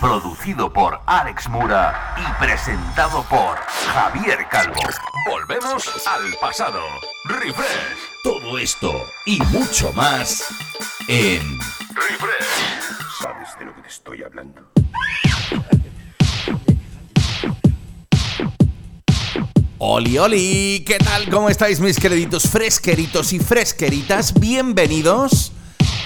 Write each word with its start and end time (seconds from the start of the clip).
producido 0.00 0.72
por 0.72 0.98
Alex 1.06 1.48
Mura 1.48 2.16
y 2.16 2.42
presentado 2.42 3.22
por 3.24 3.58
Javier 3.92 4.46
Calvo. 4.50 4.80
Volvemos 5.28 5.86
al 6.06 6.32
pasado. 6.40 6.80
Refresh. 7.24 7.66
Todo 8.24 8.58
esto 8.58 8.92
y 9.26 9.38
mucho 9.44 9.92
más 9.92 10.46
en 11.06 11.58
Refresh. 11.94 12.46
¿Sabes 13.22 13.58
de 13.58 13.66
lo 13.66 13.74
que 13.74 13.82
te 13.82 13.88
estoy 13.88 14.22
hablando? 14.22 14.62
Oli, 19.78 20.18
oli, 20.18 20.84
¿qué 20.86 20.98
tal? 20.98 21.28
¿Cómo 21.30 21.48
estáis 21.48 21.80
mis 21.80 21.98
queriditos 21.98 22.44
fresqueritos 22.44 23.32
y 23.32 23.38
fresqueritas? 23.38 24.38
Bienvenidos, 24.38 25.52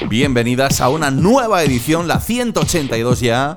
bienvenidas 0.08 0.80
a 0.80 0.88
una 0.88 1.10
nueva 1.10 1.62
edición, 1.62 2.08
la 2.08 2.20
182 2.20 3.20
ya, 3.20 3.54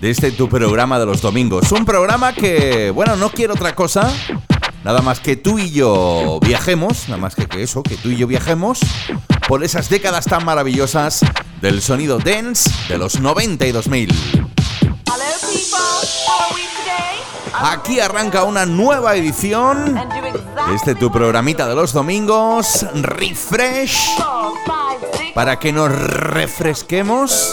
de 0.00 0.10
este 0.10 0.30
tu 0.32 0.48
programa 0.48 0.98
de 0.98 1.06
los 1.06 1.20
domingos. 1.20 1.72
Un 1.72 1.84
programa 1.84 2.32
que, 2.32 2.90
bueno, 2.90 3.16
no 3.16 3.30
quiero 3.30 3.54
otra 3.54 3.74
cosa, 3.74 4.12
nada 4.84 5.02
más 5.02 5.20
que 5.20 5.36
tú 5.36 5.58
y 5.58 5.70
yo 5.70 6.38
viajemos, 6.42 7.08
nada 7.08 7.20
más 7.20 7.34
que, 7.34 7.46
eso, 7.62 7.82
que 7.82 7.96
tú 7.96 8.10
y 8.10 8.16
yo 8.16 8.26
viajemos 8.26 8.80
por 9.46 9.64
esas 9.64 9.88
décadas 9.88 10.24
tan 10.24 10.44
maravillosas 10.44 11.20
del 11.60 11.82
sonido 11.82 12.18
dance 12.18 12.70
de 12.88 12.98
los 12.98 13.20
92.000. 13.20 14.12
Hello, 14.12 15.24
people. 15.52 15.78
How 16.26 16.44
are 16.44 16.54
we 16.54 16.62
today? 16.62 17.72
Aquí 17.72 18.00
arranca 18.00 18.44
una 18.44 18.66
nueva 18.66 19.16
edición 19.16 19.94
de 19.94 20.74
este 20.74 20.94
tu 20.94 21.10
programita 21.10 21.66
de 21.66 21.74
los 21.74 21.92
domingos, 21.92 22.86
Refresh, 22.94 24.16
para 25.34 25.58
que 25.58 25.72
nos 25.72 25.90
refresquemos 25.90 27.52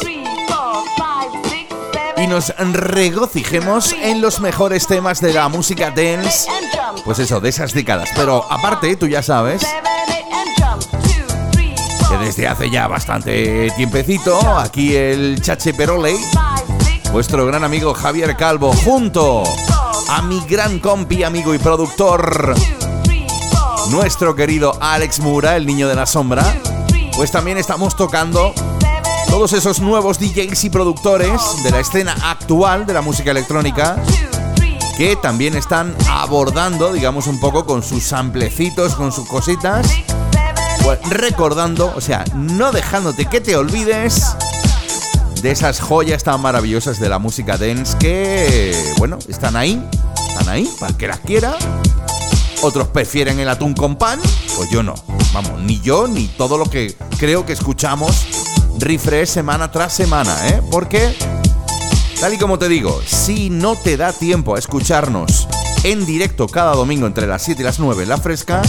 y 2.18 2.28
nos 2.28 2.54
regocijemos 2.58 3.94
en 3.94 4.22
los 4.22 4.40
mejores 4.40 4.88
temas 4.88 5.22
de 5.22 5.34
la 5.34 5.50
música 5.50 5.92
dance, 5.92 6.50
pues 7.04 7.20
eso, 7.20 7.40
de 7.40 7.50
esas 7.50 7.74
décadas. 7.74 8.10
Pero 8.16 8.46
aparte, 8.52 8.96
tú 8.96 9.08
ya 9.08 9.22
sabes 9.22 9.62
que 12.10 12.18
desde 12.18 12.48
hace 12.48 12.70
ya 12.70 12.88
bastante 12.88 13.70
tiempecito, 13.76 14.58
aquí 14.58 14.96
el 14.96 15.42
Chache 15.42 15.74
Perole, 15.74 16.16
vuestro 17.12 17.46
gran 17.46 17.64
amigo 17.64 17.94
Javier 17.94 18.36
Calvo, 18.38 18.74
junto 18.74 19.44
a 20.10 20.22
mi 20.22 20.40
gran 20.48 20.80
compi, 20.80 21.24
amigo 21.24 21.54
y 21.54 21.60
productor, 21.60 22.56
nuestro 23.90 24.36
querido 24.36 24.78
Alex 24.80 25.20
Mura, 25.20 25.56
el 25.56 25.66
niño 25.66 25.88
de 25.88 25.96
la 25.96 26.06
sombra, 26.06 26.44
pues 27.16 27.32
también 27.32 27.58
estamos 27.58 27.96
tocando 27.96 28.54
todos 29.30 29.54
esos 29.54 29.80
nuevos 29.80 30.20
DJs 30.20 30.66
y 30.66 30.70
productores 30.70 31.42
de 31.64 31.72
la 31.72 31.80
escena 31.80 32.16
actual 32.24 32.86
de 32.86 32.94
la 32.94 33.02
música 33.02 33.32
electrónica 33.32 34.02
que 34.98 35.16
también 35.16 35.56
están 35.56 35.96
abordando, 36.10 36.94
digamos, 36.94 37.28
un 37.28 37.40
poco 37.40 37.66
con 37.66 37.84
sus 37.84 38.04
samplecitos, 38.04 38.96
con 38.96 39.12
sus 39.12 39.28
cositas, 39.28 39.88
pues 40.84 41.00
recordando, 41.10 41.94
o 41.96 42.02
sea, 42.02 42.24
no 42.34 42.72
dejándote 42.72 43.26
que 43.26 43.42
te 43.42 43.56
olvides 43.56 44.36
de 45.42 45.52
esas 45.52 45.80
joyas 45.80 46.24
tan 46.24 46.42
maravillosas 46.42 47.00
de 47.00 47.10
la 47.10 47.20
música 47.20 47.58
dance 47.58 47.98
que, 47.98 48.74
bueno, 48.98 49.20
están 49.28 49.56
ahí, 49.56 49.84
están 50.30 50.50
ahí, 50.50 50.70
para 50.80 50.96
que 50.96 51.08
las 51.08 51.20
quiera. 51.20 51.58
Otros 52.66 52.88
prefieren 52.88 53.40
el 53.40 53.48
atún 53.48 53.76
con 53.76 53.96
pan, 53.96 54.20
pues 54.58 54.72
yo 54.72 54.82
no. 54.82 54.96
Vamos, 55.36 55.62
ni 55.62 55.80
yo 55.82 56.08
ni 56.08 56.28
todo 56.30 56.58
lo 56.58 56.66
que 56.66 56.96
creo 57.20 57.46
que 57.46 57.54
escuchamos 57.54 58.26
refresh 58.80 59.30
semana 59.30 59.70
tras 59.70 59.94
semana, 59.94 60.36
¿eh? 60.48 60.64
Porque, 60.72 61.16
tal 62.20 62.34
y 62.34 62.40
como 62.40 62.58
te 62.58 62.68
digo, 62.68 63.00
si 63.06 63.52
no 63.52 63.76
te 63.76 63.98
da 63.98 64.14
tiempo 64.14 64.56
a 64.56 64.60
escucharnos 64.60 65.48
en 65.84 66.08
directo 66.08 66.48
cada 66.48 66.74
domingo 66.74 67.06
entre 67.06 67.28
las 67.28 67.44
7 67.44 67.62
y 67.62 67.66
las 67.66 67.80
9 67.80 68.02
en 68.02 68.10
la 68.10 68.18
fresca, 68.18 68.64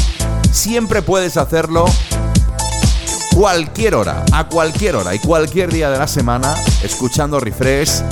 siempre 0.53 1.01
puedes 1.01 1.39
hacerlo 1.39 1.87
cualquier 3.35 3.95
hora, 3.95 4.27
a 4.31 4.47
cualquier 4.47 4.97
hora 4.97 5.15
y 5.15 5.21
cualquier 5.21 5.73
día 5.73 5.89
de 5.89 5.99
la 5.99 6.07
semana, 6.07 6.55
escuchando 6.83 7.41
Refresh 7.41 8.03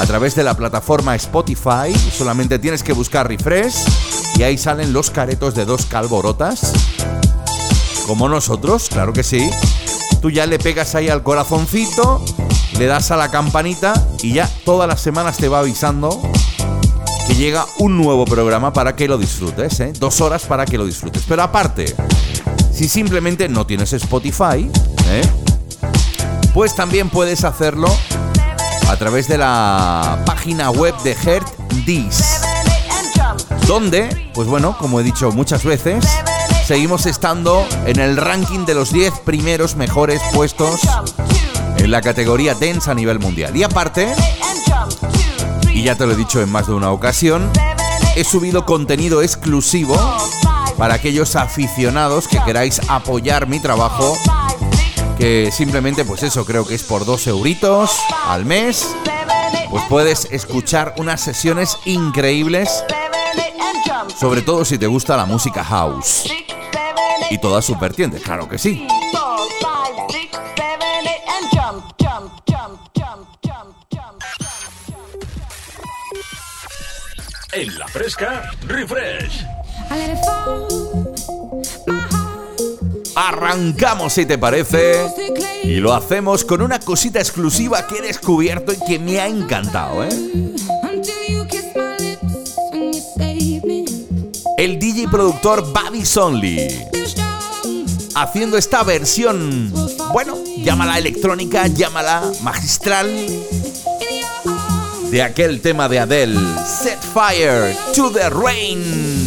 a 0.00 0.06
través 0.06 0.34
de 0.34 0.42
la 0.42 0.56
plataforma 0.56 1.14
Spotify. 1.14 1.94
Solamente 2.16 2.58
tienes 2.58 2.82
que 2.82 2.94
buscar 2.94 3.28
Refresh 3.28 3.74
y 4.36 4.42
ahí 4.42 4.56
salen 4.56 4.94
los 4.94 5.10
caretos 5.10 5.54
de 5.54 5.66
dos 5.66 5.84
calborotas. 5.84 6.72
Como 8.06 8.26
nosotros, 8.26 8.88
claro 8.88 9.12
que 9.12 9.22
sí. 9.22 9.50
Tú 10.22 10.30
ya 10.30 10.46
le 10.46 10.58
pegas 10.58 10.94
ahí 10.94 11.10
al 11.10 11.22
corazoncito, 11.22 12.24
le 12.78 12.86
das 12.86 13.10
a 13.10 13.16
la 13.18 13.30
campanita 13.30 13.92
y 14.22 14.32
ya 14.32 14.48
todas 14.64 14.88
las 14.88 15.02
semanas 15.02 15.36
te 15.36 15.48
va 15.48 15.58
avisando 15.58 16.18
que 17.26 17.34
llega 17.34 17.66
un 17.78 17.98
nuevo 17.98 18.24
programa 18.24 18.72
para 18.72 18.96
que 18.96 19.06
lo 19.06 19.18
disfrutes, 19.18 19.80
¿eh? 19.80 19.92
Dos 19.98 20.22
horas 20.22 20.46
para 20.46 20.64
que 20.64 20.78
lo 20.78 20.86
disfrutes. 20.86 21.24
Pero 21.28 21.42
aparte, 21.42 21.94
si 22.72 22.88
simplemente 22.88 23.50
no 23.50 23.66
tienes 23.66 23.92
Spotify, 23.92 24.66
¿eh? 25.08 25.22
pues 26.54 26.74
también 26.74 27.10
puedes 27.10 27.44
hacerlo 27.44 27.88
a 28.90 28.96
través 28.96 29.28
de 29.28 29.38
la 29.38 30.20
página 30.26 30.70
web 30.70 30.92
de 31.04 31.14
Heart 31.14 31.46
Dis, 31.86 32.42
donde, 33.68 34.30
pues 34.34 34.48
bueno, 34.48 34.76
como 34.76 34.98
he 34.98 35.04
dicho 35.04 35.30
muchas 35.30 35.62
veces, 35.62 36.04
seguimos 36.66 37.06
estando 37.06 37.64
en 37.86 38.00
el 38.00 38.16
ranking 38.16 38.66
de 38.66 38.74
los 38.74 38.92
10 38.92 39.20
primeros 39.20 39.76
mejores 39.76 40.20
puestos 40.34 40.80
en 41.76 41.92
la 41.92 42.00
categoría 42.00 42.54
Dance 42.54 42.90
a 42.90 42.94
nivel 42.94 43.20
mundial. 43.20 43.56
Y 43.56 43.62
aparte, 43.62 44.12
y 45.72 45.84
ya 45.84 45.94
te 45.94 46.04
lo 46.04 46.14
he 46.14 46.16
dicho 46.16 46.42
en 46.42 46.50
más 46.50 46.66
de 46.66 46.72
una 46.72 46.90
ocasión, 46.90 47.48
he 48.16 48.24
subido 48.24 48.66
contenido 48.66 49.22
exclusivo 49.22 49.96
para 50.76 50.94
aquellos 50.94 51.36
aficionados 51.36 52.26
que 52.26 52.42
queráis 52.42 52.80
apoyar 52.88 53.46
mi 53.46 53.60
trabajo, 53.60 54.18
que 55.20 55.52
simplemente 55.52 56.06
pues 56.06 56.22
eso 56.22 56.46
creo 56.46 56.66
que 56.66 56.74
es 56.74 56.82
por 56.82 57.04
dos 57.04 57.26
euritos 57.26 58.00
al 58.24 58.46
mes, 58.46 58.96
pues 59.68 59.84
puedes 59.86 60.24
escuchar 60.30 60.94
unas 60.96 61.20
sesiones 61.20 61.76
increíbles, 61.84 62.82
sobre 64.18 64.40
todo 64.40 64.64
si 64.64 64.78
te 64.78 64.86
gusta 64.86 65.18
la 65.18 65.26
música 65.26 65.62
house 65.62 66.24
y 67.28 67.36
todas 67.38 67.66
sus 67.66 67.78
vertientes, 67.78 68.22
claro 68.22 68.48
que 68.48 68.56
sí. 68.56 68.86
En 77.52 77.78
la 77.78 77.88
fresca, 77.88 78.50
refresh. 78.66 79.44
Arrancamos 83.22 84.14
si 84.14 84.24
te 84.24 84.38
parece 84.38 85.06
y 85.62 85.74
lo 85.76 85.92
hacemos 85.92 86.42
con 86.42 86.62
una 86.62 86.80
cosita 86.80 87.18
exclusiva 87.18 87.86
que 87.86 87.98
he 87.98 88.00
descubierto 88.00 88.72
y 88.72 88.78
que 88.86 88.98
me 88.98 89.20
ha 89.20 89.26
encantado, 89.26 90.04
¿eh? 90.04 90.08
El 94.56 94.78
DJ 94.78 95.08
productor 95.08 95.70
Babis 95.70 96.16
Only 96.16 96.68
haciendo 98.14 98.56
esta 98.56 98.82
versión, 98.84 99.70
bueno, 100.14 100.38
llámala 100.56 100.96
electrónica, 100.98 101.66
llámala 101.66 102.22
magistral 102.40 103.10
de 105.10 105.22
aquel 105.22 105.60
tema 105.60 105.90
de 105.90 105.98
Adele, 105.98 106.40
Set 106.64 107.00
Fire 107.12 107.76
to 107.94 108.10
the 108.10 108.30
Rain. 108.30 109.19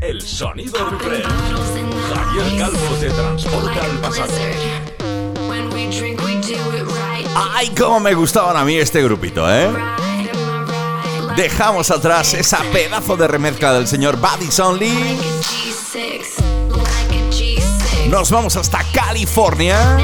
El 0.00 0.22
sonido 0.22 0.90
refresh. 0.90 1.24
Javier 1.24 2.58
Calvo 2.58 2.94
te 3.00 3.10
transporta 3.10 3.84
al 3.84 3.98
pasado. 3.98 4.32
Ay, 7.34 7.72
cómo 7.76 7.98
me 7.98 8.14
gustaban 8.14 8.56
a 8.56 8.64
mí 8.64 8.76
este 8.76 9.02
grupito, 9.02 9.52
¿eh? 9.52 9.68
Dejamos 11.36 11.90
atrás 11.90 12.34
esa 12.34 12.58
pedazo 12.72 13.16
de 13.16 13.26
remezcla 13.26 13.72
del 13.72 13.88
señor 13.88 14.18
Buddy 14.18 14.48
Only. 14.62 15.18
Nos 18.08 18.30
vamos 18.30 18.56
hasta 18.56 18.84
California 18.92 19.98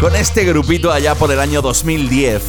con 0.00 0.16
este 0.16 0.44
grupito 0.44 0.90
allá 0.90 1.14
por 1.14 1.30
el 1.30 1.40
año 1.40 1.60
2010. 1.60 2.42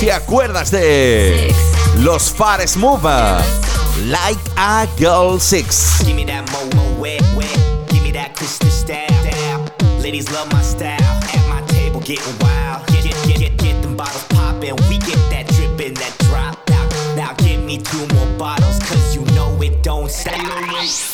¿Te 0.00 0.12
acuerdas 0.12 0.72
de 0.72 1.54
los 2.00 2.32
Fares 2.32 2.76
Mova? 2.76 3.40
like 4.02 4.38
a 4.56 4.88
girl 4.98 5.38
six. 5.38 6.02
Give 6.04 6.16
me 6.16 6.24
that 6.24 6.50
mo 6.52 6.60
mo 6.76 7.00
wet 7.00 7.22
wet. 7.36 7.88
Give 7.88 8.02
me 8.02 8.12
that 8.12 8.36
crystal. 8.36 8.64
Ladies 10.02 10.30
love 10.32 10.52
my 10.52 10.60
style. 10.62 11.00
At 11.00 11.48
my 11.48 11.66
table 11.68 12.00
getting 12.00 12.38
wild. 12.40 12.86
Get 12.88 13.04
get 13.04 13.16
get 13.26 13.38
get, 13.38 13.56
get 13.56 13.82
them 13.82 13.96
bottles. 13.96 14.24
We 14.88 14.98
get 14.98 15.18
that 15.30 15.48
that 15.48 16.16
drop. 16.20 16.58
Now 17.16 17.32
give 17.34 17.62
me 17.62 17.78
two 17.78 18.06
more 18.14 18.38
bottles, 18.38 18.78
cause 18.80 19.14
you 19.14 19.24
know 19.34 19.60
it 19.62 19.82
don't 19.82 20.10
stop. 20.10 21.13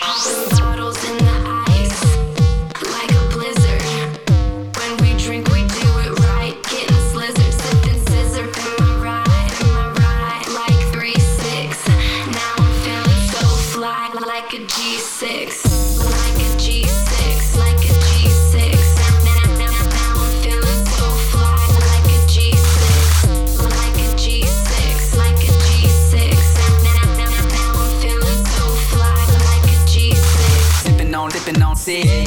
Bye. 0.00 0.55
see. 31.86 32.25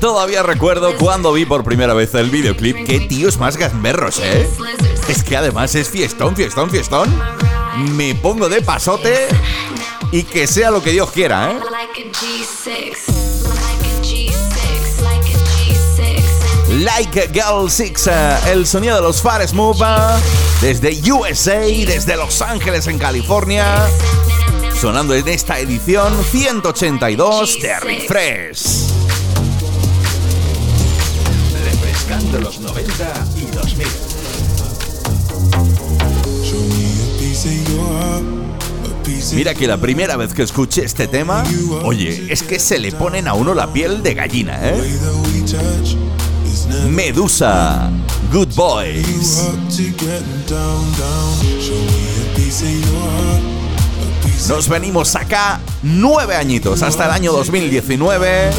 Todavía 0.00 0.42
recuerdo 0.42 0.96
cuando 0.96 1.32
vi 1.32 1.44
por 1.44 1.64
primera 1.64 1.92
vez 1.92 2.14
el 2.14 2.30
videoclip. 2.30 2.86
Qué 2.86 3.00
tíos 3.00 3.38
más 3.38 3.56
gamberros, 3.56 4.20
¿eh? 4.20 4.48
Es 5.08 5.24
que 5.24 5.36
además 5.36 5.74
es 5.74 5.88
fiestón, 5.88 6.36
fiestón, 6.36 6.70
fiestón. 6.70 7.20
Me 7.96 8.14
pongo 8.14 8.48
de 8.48 8.62
pasote 8.62 9.26
y 10.12 10.22
que 10.22 10.46
sea 10.46 10.70
lo 10.70 10.82
que 10.82 10.92
Dios 10.92 11.10
quiera, 11.10 11.52
¿eh? 11.52 11.60
Like 16.70 17.20
a 17.20 17.26
Girl 17.32 17.70
Six, 17.70 18.06
eh, 18.06 18.36
el 18.52 18.66
sonido 18.66 18.96
de 18.96 19.02
los 19.02 19.20
Fares 19.20 19.52
Mova, 19.52 20.20
desde 20.60 20.90
USA, 21.10 21.60
desde 21.60 22.16
Los 22.16 22.40
Ángeles 22.40 22.86
en 22.86 22.98
California, 22.98 23.88
sonando 24.80 25.14
en 25.14 25.26
esta 25.26 25.58
edición 25.58 26.12
182 26.30 27.58
de 27.60 27.80
Refresh. 27.80 28.87
de 32.32 32.40
los 32.40 32.60
90 32.60 33.26
y 33.36 33.46
Mira 39.34 39.54
que 39.54 39.66
la 39.66 39.78
primera 39.78 40.16
vez 40.16 40.34
que 40.34 40.42
escuché 40.42 40.84
este 40.84 41.06
tema, 41.06 41.44
oye, 41.84 42.26
es 42.30 42.42
que 42.42 42.58
se 42.58 42.78
le 42.78 42.92
ponen 42.92 43.28
a 43.28 43.34
uno 43.34 43.54
la 43.54 43.72
piel 43.72 44.02
de 44.02 44.14
gallina, 44.14 44.58
¿eh? 44.62 44.98
Medusa, 46.90 47.90
Good 48.32 48.54
Boys. 48.54 49.44
Nos 54.48 54.68
venimos 54.68 55.16
acá 55.16 55.60
nueve 55.82 56.36
añitos, 56.36 56.82
hasta 56.82 57.06
el 57.06 57.10
año 57.12 57.32
2019, 57.32 58.50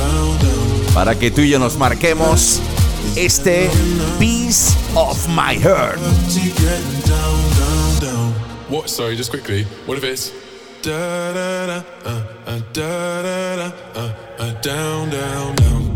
para 0.94 1.18
que 1.20 1.30
tú 1.30 1.42
y 1.42 1.50
yo 1.50 1.60
nos 1.60 1.78
marquemos 1.78 2.62
este 3.16 3.70
Piece 4.20 4.76
of 4.96 5.28
My 5.30 5.56
Heart. 5.56 6.00
What? 8.70 8.90
Sorry, 8.90 9.16
just 9.16 9.32
quickly. 9.32 9.66
What 9.86 9.98
if 9.98 10.04
it's 10.04 10.32
da 10.82 11.34
da 11.34 11.68
da 11.68 11.84
uh, 12.06 12.24
uh, 12.46 12.60
da 12.72 13.22
da 13.22 13.56
da 13.56 13.72
uh, 13.96 14.14
uh, 14.40 14.62
down 14.62 15.10
down 15.10 15.56
down. 15.56 15.56
Down, 15.56 15.89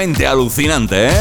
Alucinante, 0.00 1.08
¿eh? 1.08 1.12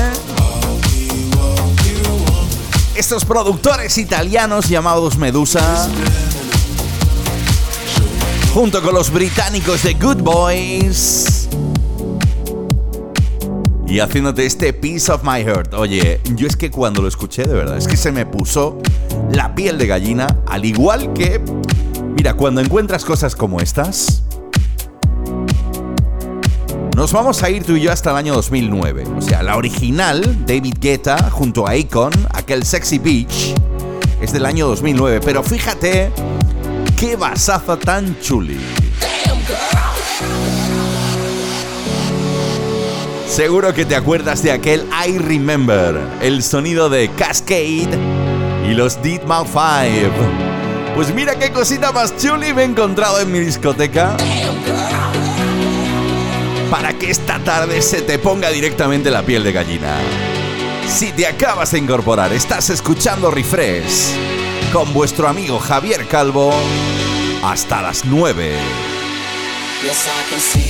Estos 2.95 3.25
productores 3.25 3.97
italianos 3.97 4.69
llamados 4.69 5.17
Medusa, 5.17 5.89
junto 8.53 8.81
con 8.81 8.93
los 8.93 9.11
británicos 9.11 9.83
de 9.83 9.95
Good 9.95 10.21
Boys, 10.21 11.49
y 13.85 13.99
haciéndote 13.99 14.45
este 14.45 14.71
Piece 14.71 15.11
of 15.11 15.23
My 15.23 15.43
Heart. 15.43 15.73
Oye, 15.73 16.21
yo 16.35 16.47
es 16.47 16.55
que 16.55 16.71
cuando 16.71 17.01
lo 17.01 17.09
escuché, 17.09 17.43
de 17.43 17.53
verdad, 17.53 17.77
es 17.77 17.85
que 17.85 17.97
se 17.97 18.13
me 18.13 18.25
puso 18.25 18.81
la 19.29 19.55
piel 19.55 19.77
de 19.77 19.87
gallina, 19.87 20.37
al 20.47 20.63
igual 20.63 21.11
que, 21.11 21.41
mira, 22.15 22.35
cuando 22.35 22.61
encuentras 22.61 23.03
cosas 23.03 23.35
como 23.35 23.59
estas, 23.59 24.23
nos 26.99 27.13
vamos 27.13 27.41
a 27.43 27.49
ir 27.49 27.63
tú 27.63 27.77
y 27.77 27.79
yo 27.79 27.93
hasta 27.93 28.11
el 28.11 28.17
año 28.17 28.33
2009. 28.33 29.05
O 29.17 29.21
sea, 29.21 29.41
la 29.41 29.55
original, 29.55 30.45
David 30.45 30.75
Guetta, 30.81 31.29
junto 31.29 31.65
a 31.65 31.71
Akon, 31.71 32.11
aquel 32.33 32.65
Sexy 32.65 32.97
Beach, 32.97 33.55
es 34.19 34.33
del 34.33 34.45
año 34.45 34.67
2009. 34.67 35.21
Pero 35.23 35.41
fíjate 35.41 36.11
qué 36.97 37.15
basaza 37.15 37.79
tan 37.79 38.19
chuli. 38.19 38.59
Seguro 43.29 43.73
que 43.73 43.85
te 43.85 43.95
acuerdas 43.95 44.43
de 44.43 44.51
aquel 44.51 44.85
I 45.07 45.19
Remember, 45.19 45.97
el 46.21 46.43
sonido 46.43 46.89
de 46.89 47.09
Cascade 47.11 47.97
y 48.69 48.73
los 48.73 49.01
Dead 49.01 49.23
Mouth 49.23 49.47
5. 49.47 50.13
Pues 50.95 51.15
mira 51.15 51.39
qué 51.39 51.53
cosita 51.53 51.93
más 51.93 52.17
chuli 52.17 52.53
me 52.53 52.63
he 52.63 52.65
encontrado 52.65 53.21
en 53.21 53.31
mi 53.31 53.39
discoteca 53.39 54.17
para 56.69 56.93
que 56.93 57.09
esta 57.09 57.39
tarde 57.43 57.81
se 57.81 58.01
te 58.01 58.19
ponga 58.19 58.49
directamente 58.51 59.09
la 59.09 59.23
piel 59.23 59.43
de 59.43 59.51
gallina. 59.51 59.97
Si 60.87 61.11
te 61.11 61.25
acabas 61.27 61.71
de 61.71 61.79
incorporar, 61.79 62.31
estás 62.33 62.69
escuchando 62.69 63.31
Refresh 63.31 64.15
con 64.71 64.93
vuestro 64.93 65.27
amigo 65.27 65.59
Javier 65.59 66.07
Calvo 66.07 66.53
hasta 67.43 67.81
las 67.81 68.05
9. 68.05 68.53
Yes, 69.81 70.07
I 70.07 70.29
can 70.29 70.39
see 70.39 70.69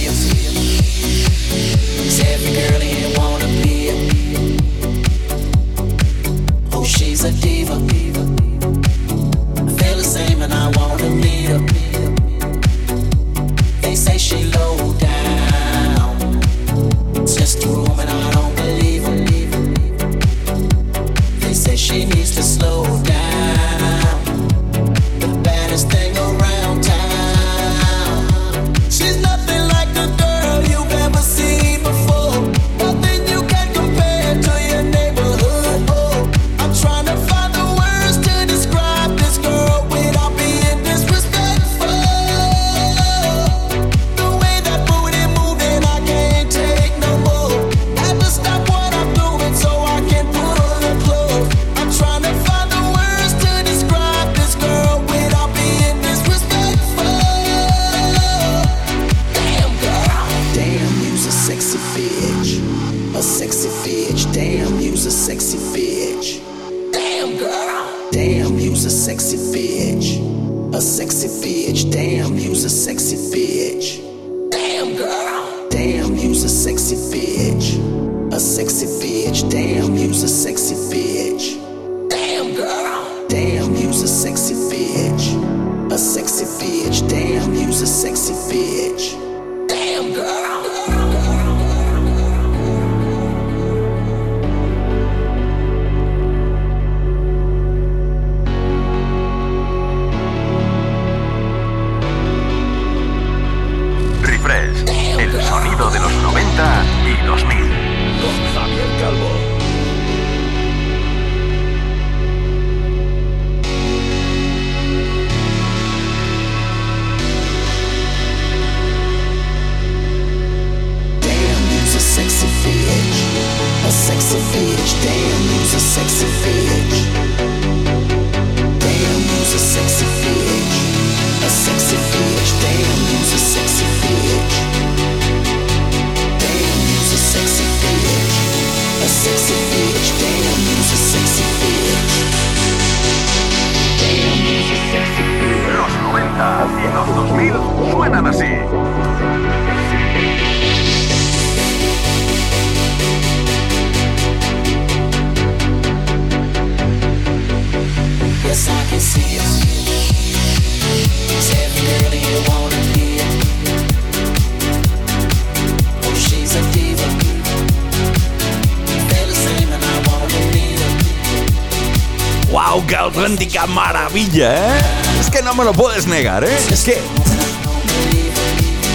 auténtica 173.50 173.68
maravilla, 173.68 174.78
eh! 174.78 174.82
Es 175.20 175.30
que 175.30 175.42
no 175.42 175.54
me 175.56 175.64
lo 175.64 175.74
puedes 175.74 176.06
negar, 176.08 176.44
¿eh? 176.44 176.58
Es 176.70 176.84
que. 176.84 177.02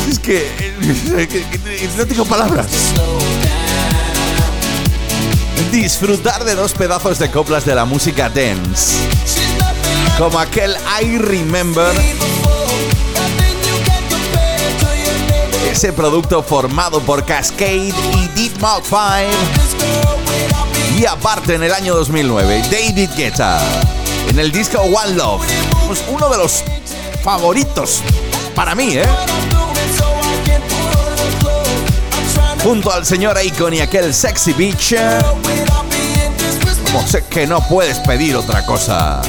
Es 0.08 0.18
que. 0.18 1.90
no 1.96 2.06
tengo 2.06 2.24
palabras. 2.24 2.66
Disfrutar 5.70 6.44
de 6.44 6.54
dos 6.54 6.72
pedazos 6.72 7.18
de 7.18 7.30
coplas 7.30 7.64
de 7.64 7.74
la 7.74 7.84
música 7.84 8.28
dance. 8.28 8.96
Como 10.18 10.38
aquel 10.38 10.76
I 11.02 11.18
Remember. 11.18 11.92
Ese 15.70 15.92
producto 15.92 16.42
formado 16.42 17.00
por 17.00 17.24
Cascade 17.24 17.92
y 18.14 18.28
Deep 18.36 18.60
Mouth 18.60 18.84
5. 18.84 19.00
Y 20.96 21.06
aparte 21.06 21.54
en 21.54 21.64
el 21.64 21.74
año 21.74 21.96
2009, 21.96 22.62
David 22.70 23.10
Guetta. 23.16 23.58
En 24.28 24.38
el 24.38 24.50
disco 24.50 24.80
One 24.80 25.14
Love. 25.14 25.42
Pues 25.86 26.02
uno 26.08 26.28
de 26.28 26.38
los 26.38 26.62
favoritos 27.22 28.00
para 28.54 28.74
mí, 28.74 28.94
¿eh? 28.94 29.04
Junto 32.62 32.92
al 32.92 33.04
señor 33.04 33.36
Akon 33.36 33.74
y 33.74 33.80
aquel 33.80 34.14
Sexy 34.14 34.52
Beach. 34.54 34.94
Como 36.84 37.06
sé 37.06 37.24
que 37.28 37.46
no 37.46 37.66
puedes 37.68 37.98
pedir 38.00 38.36
otra 38.36 38.64
cosa. 38.64 39.20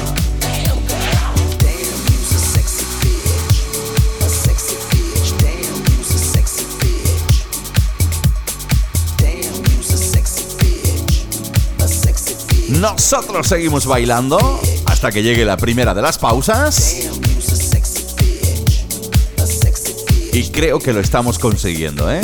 Nosotros 12.69 13.47
seguimos 13.47 13.85
bailando 13.85 14.59
hasta 15.05 15.13
que 15.13 15.21
llegue 15.21 15.45
la 15.45 15.55
primera 15.55 15.93
de 15.93 16.01
las 16.01 16.17
pausas. 16.17 16.95
Y 20.33 20.49
creo 20.49 20.79
que 20.79 20.93
lo 20.93 20.99
estamos 20.99 21.37
consiguiendo, 21.37 22.11
¿eh? 22.11 22.21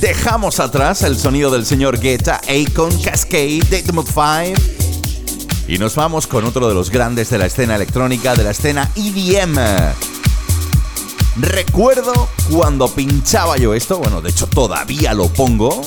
Dejamos 0.00 0.60
atrás 0.60 1.00
el 1.04 1.16
sonido 1.16 1.50
del 1.50 1.64
señor 1.64 2.00
Guetta, 2.00 2.42
Akon, 2.46 3.00
Cascade, 3.00 3.60
Datemod 3.70 4.04
5. 4.04 4.60
Y 5.68 5.78
nos 5.78 5.94
vamos 5.94 6.26
con 6.26 6.44
otro 6.44 6.68
de 6.68 6.74
los 6.74 6.90
grandes 6.90 7.30
de 7.30 7.38
la 7.38 7.46
escena 7.46 7.76
electrónica, 7.76 8.34
de 8.34 8.44
la 8.44 8.50
escena 8.50 8.90
EDM. 8.96 9.58
Recuerdo 11.36 12.28
cuando 12.50 12.88
pinchaba 12.88 13.56
yo 13.56 13.72
esto, 13.72 13.96
bueno, 14.00 14.20
de 14.20 14.28
hecho 14.28 14.48
todavía 14.48 15.14
lo 15.14 15.28
pongo, 15.28 15.80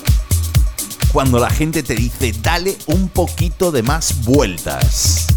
cuando 1.11 1.39
la 1.39 1.49
gente 1.49 1.83
te 1.83 1.95
dice, 1.95 2.33
dale 2.41 2.77
un 2.87 3.09
poquito 3.09 3.71
de 3.71 3.83
más 3.83 4.23
vueltas. 4.23 5.27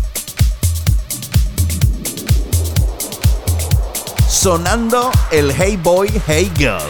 Sonando 4.28 5.10
el 5.30 5.52
Hey 5.52 5.76
Boy, 5.76 6.10
Hey 6.26 6.50
Girl. 6.56 6.80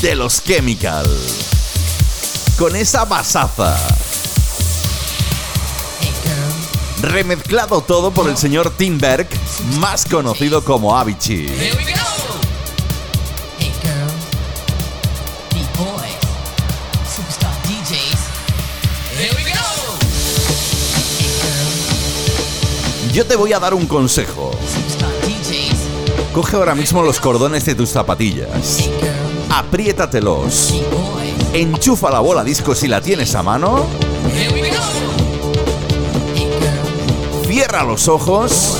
De 0.00 0.14
los 0.14 0.42
Chemical. 0.42 1.06
Con 2.58 2.76
esa 2.76 3.04
basaza. 3.04 3.76
Remezclado 7.02 7.80
todo 7.80 8.10
por 8.10 8.28
el 8.28 8.36
señor 8.36 8.70
Tim 8.76 8.98
Berg, 8.98 9.28
más 9.78 10.04
conocido 10.04 10.64
como 10.64 10.96
Avicii. 10.98 11.48
Yo 23.12 23.26
te 23.26 23.34
voy 23.34 23.52
a 23.52 23.58
dar 23.58 23.74
un 23.74 23.86
consejo. 23.86 24.52
Coge 26.32 26.56
ahora 26.56 26.76
mismo 26.76 27.02
los 27.02 27.18
cordones 27.18 27.64
de 27.64 27.74
tus 27.74 27.90
zapatillas. 27.90 28.88
Apriétatelos. 29.50 30.74
Enchufa 31.52 32.10
la 32.10 32.20
bola 32.20 32.44
disco 32.44 32.72
si 32.72 32.86
la 32.86 33.00
tienes 33.00 33.34
a 33.34 33.42
mano. 33.42 33.84
Cierra 37.48 37.82
los 37.82 38.06
ojos. 38.06 38.76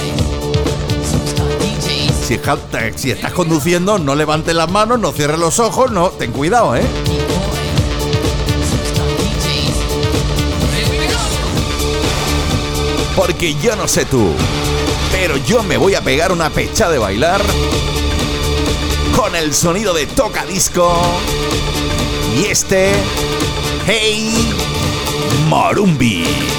Si, 2.95 3.11
estás 3.11 3.33
conduciendo, 3.33 3.99
no 3.99 4.15
levantes 4.15 4.55
las 4.55 4.71
manos, 4.71 5.01
no 5.01 5.11
cierres 5.11 5.41
los 5.41 5.59
ojos, 5.59 5.91
no, 5.91 6.11
ten 6.11 6.31
cuidado, 6.31 6.77
¿eh? 6.77 6.83
Porque 13.17 13.55
yo 13.63 13.77
no 13.77 13.87
sé 13.89 14.05
tú, 14.05 14.33
pero 15.13 15.37
yo 15.37 15.63
me 15.63 15.77
voy 15.77 15.95
a 15.95 16.01
pegar 16.01 16.33
una 16.33 16.51
pecha 16.51 16.89
de 16.89 16.99
bailar 16.99 17.43
con 19.17 19.35
el 19.37 19.53
sonido 19.53 19.93
de 19.93 20.07
toca 20.07 20.45
disco 20.47 20.97
y 22.37 22.47
este 22.47 22.93
Hey 23.87 24.55
Morumbi. 25.49 26.50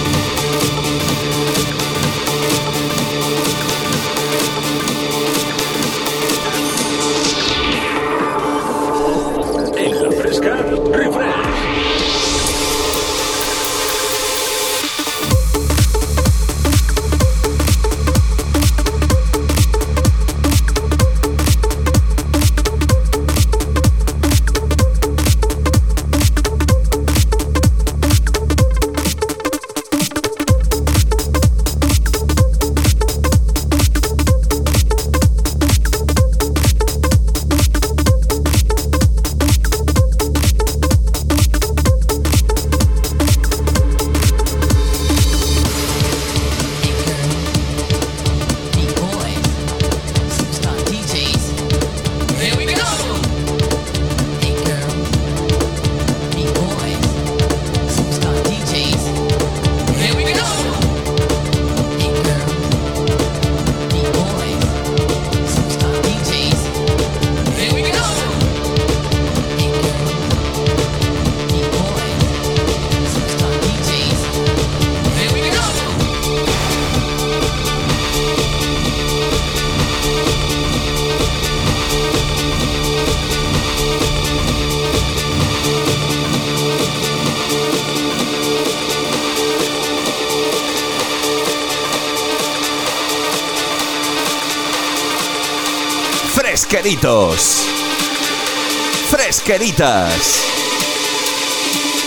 Fresqueritas. 99.09 100.43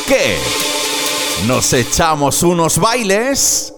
¿Qué? 0.06 0.36
¿Nos 1.46 1.72
echamos 1.72 2.42
unos 2.42 2.76
bailes? 2.76 3.73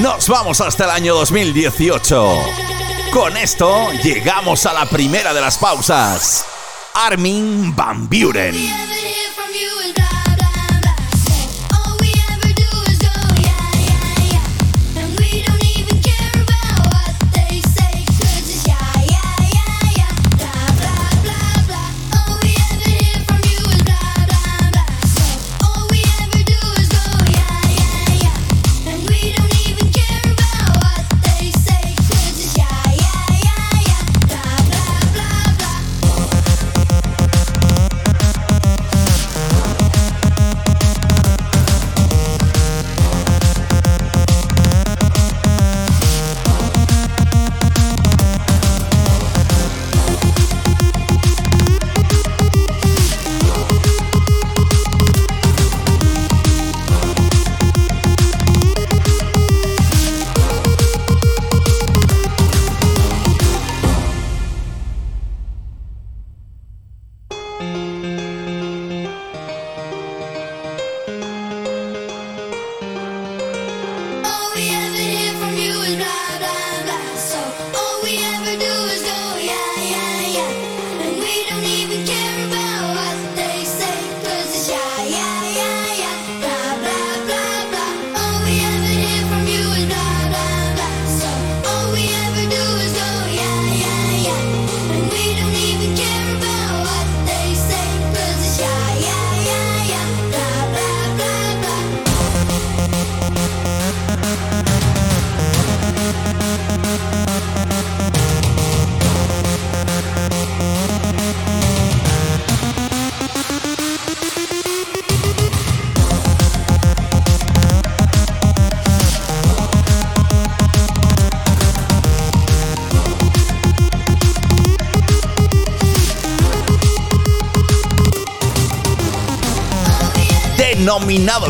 Nos 0.00 0.28
vamos 0.28 0.60
hasta 0.60 0.84
el 0.84 0.90
año 0.90 1.14
2018. 1.14 2.32
Con 3.12 3.36
esto 3.36 3.92
llegamos 4.02 4.66
a 4.66 4.72
la 4.72 4.86
primera 4.86 5.32
de 5.32 5.40
las 5.40 5.56
pausas. 5.56 6.44
Armin 6.94 7.74
Van 7.76 8.08
Buren. 8.08 9.03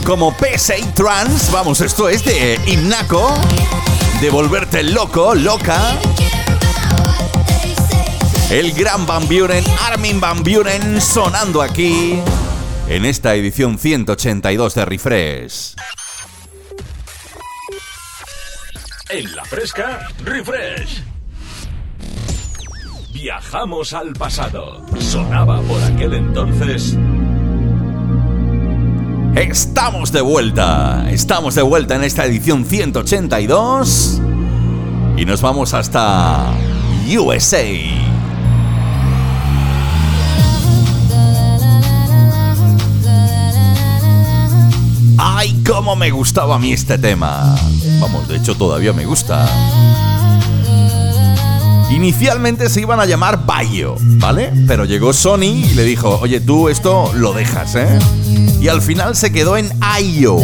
Como 0.05 0.33
PSI 0.33 0.85
Trans. 0.95 1.51
Vamos, 1.51 1.81
esto 1.81 2.09
es 2.09 2.25
de 2.25 2.61
Himnaco. 2.67 3.35
De 4.21 4.31
volverte 4.31 4.85
loco, 4.85 5.35
loca. 5.35 5.99
El 8.51 8.73
gran 8.73 9.05
Van 9.05 9.27
Buren, 9.27 9.65
Armin 9.81 10.21
Van 10.21 10.45
Buren, 10.45 11.01
sonando 11.01 11.61
aquí 11.61 12.21
en 12.89 13.05
esta 13.05 13.35
edición 13.35 13.77
182 13.77 14.75
de 14.77 14.85
Refresh. 14.85 15.75
En 19.09 19.35
la 19.35 19.45
fresca, 19.45 20.09
refresh. 20.23 21.03
Viajamos 23.13 23.93
al 23.93 24.13
pasado. 24.13 24.87
Sonaba 25.01 25.61
por 25.63 25.83
aquel 25.83 26.15
entonces. 26.15 26.97
Estamos 29.37 30.13
de 30.13 30.21
vuelta, 30.21 31.07
estamos 31.11 31.57
de 31.57 31.63
vuelta 31.63 31.97
en 31.97 32.05
esta 32.05 32.25
edición 32.25 32.65
182 32.65 34.21
y 35.17 35.25
nos 35.25 35.43
vamos 35.43 35.75
hasta 35.75 36.53
USA. 37.09 37.65
¡Ay, 45.19 45.63
cómo 45.67 45.97
me 45.97 46.13
gustaba 46.13 46.55
a 46.55 46.59
mí 46.61 46.73
este 46.73 46.97
tema! 46.97 47.57
Vamos, 48.01 48.29
de 48.29 48.37
hecho 48.37 48.55
todavía 48.55 48.93
me 48.93 49.05
gusta. 49.05 49.49
Inicialmente 51.95 52.69
se 52.69 52.81
iban 52.81 52.99
a 52.99 53.07
llamar 53.07 53.47
Bayo, 53.47 53.95
¿vale? 54.01 54.53
Pero 54.67 54.85
llegó 54.85 55.13
Sony 55.13 55.43
y 55.43 55.75
le 55.75 55.85
dijo, 55.85 56.19
oye, 56.21 56.41
tú 56.41 56.69
esto 56.69 57.13
lo 57.15 57.33
dejas, 57.33 57.77
¿eh? 57.77 57.99
Y 58.61 58.67
al 58.67 58.83
final 58.83 59.15
se 59.15 59.31
quedó 59.31 59.57
en 59.57 59.71
Ayo. 59.81 60.39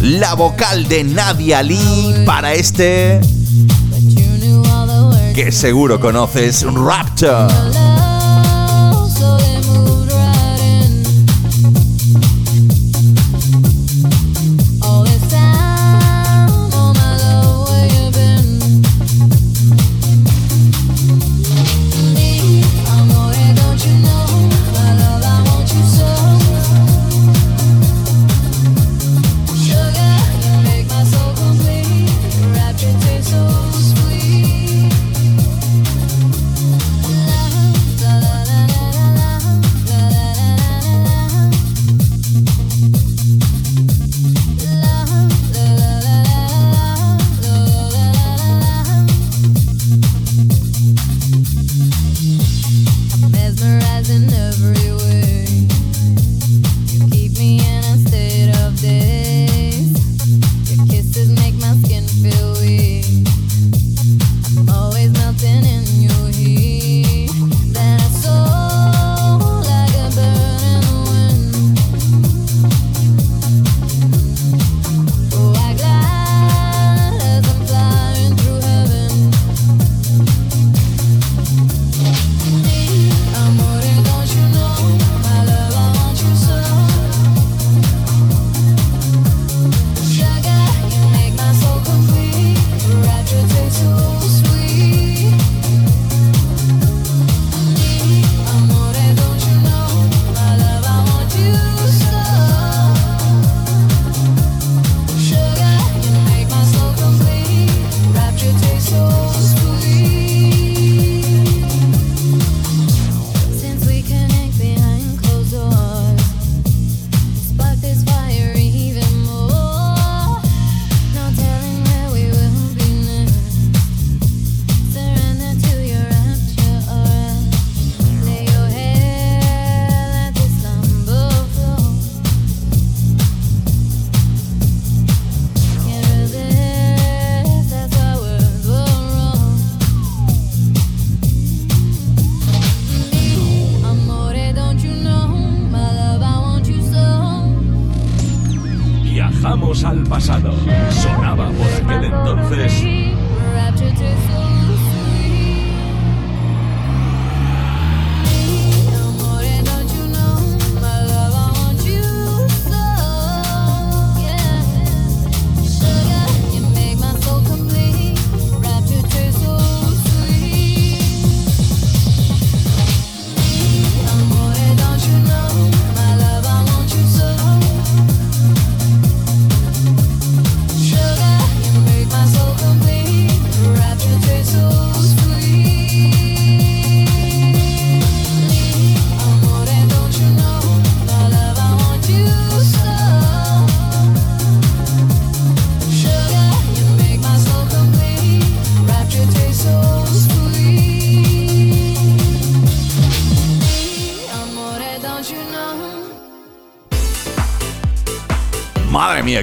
La 0.00 0.34
vocal 0.34 0.86
de 0.86 1.02
Nadia 1.02 1.60
Lee 1.64 2.22
para 2.24 2.54
este 2.54 3.20
que 5.34 5.50
seguro 5.50 5.98
conoces, 5.98 6.62
Raptor. 6.62 7.73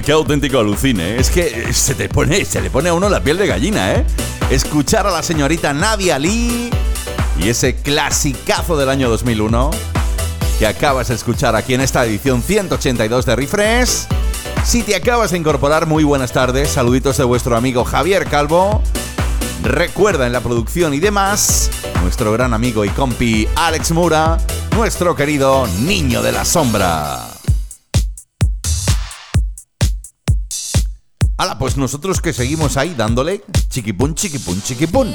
qué 0.00 0.12
auténtico 0.12 0.60
alucine. 0.60 1.10
¿eh? 1.10 1.16
Es 1.18 1.28
que 1.28 1.64
eh, 1.68 1.72
se 1.72 1.94
te 1.94 2.08
pone, 2.08 2.44
se 2.44 2.62
le 2.62 2.70
pone 2.70 2.88
a 2.88 2.94
uno 2.94 3.08
la 3.08 3.22
piel 3.22 3.36
de 3.36 3.46
gallina, 3.46 3.92
¿eh? 3.92 4.06
Escuchar 4.50 5.06
a 5.06 5.10
la 5.10 5.22
señorita 5.22 5.74
Nadia 5.74 6.18
Lee 6.18 6.70
y 7.38 7.48
ese 7.48 7.74
clasicazo 7.74 8.76
del 8.76 8.88
año 8.88 9.10
2001 9.10 9.70
que 10.58 10.66
acabas 10.66 11.08
de 11.08 11.14
escuchar 11.16 11.56
aquí 11.56 11.74
en 11.74 11.80
esta 11.80 12.04
edición 12.06 12.42
182 12.42 13.26
de 13.26 13.36
Refresh. 13.36 14.06
Si 14.64 14.82
te 14.82 14.94
acabas 14.94 15.32
de 15.32 15.38
incorporar, 15.38 15.86
muy 15.86 16.04
buenas 16.04 16.32
tardes. 16.32 16.70
Saluditos 16.70 17.16
de 17.16 17.24
vuestro 17.24 17.56
amigo 17.56 17.84
Javier 17.84 18.26
Calvo. 18.26 18.80
Recuerda 19.62 20.26
en 20.26 20.32
la 20.32 20.40
producción 20.40 20.94
y 20.94 21.00
demás, 21.00 21.70
nuestro 22.02 22.32
gran 22.32 22.54
amigo 22.54 22.84
y 22.84 22.88
compi 22.90 23.48
Alex 23.56 23.92
Mura, 23.92 24.38
nuestro 24.76 25.14
querido 25.16 25.66
niño 25.80 26.22
de 26.22 26.32
la 26.32 26.44
sombra. 26.44 27.31
pues 31.62 31.76
nosotros 31.76 32.20
que 32.20 32.32
seguimos 32.32 32.76
ahí 32.76 32.92
dándole 32.92 33.44
chiquipún, 33.68 34.16
chiquipún, 34.16 34.60
chiquipún. 34.62 35.14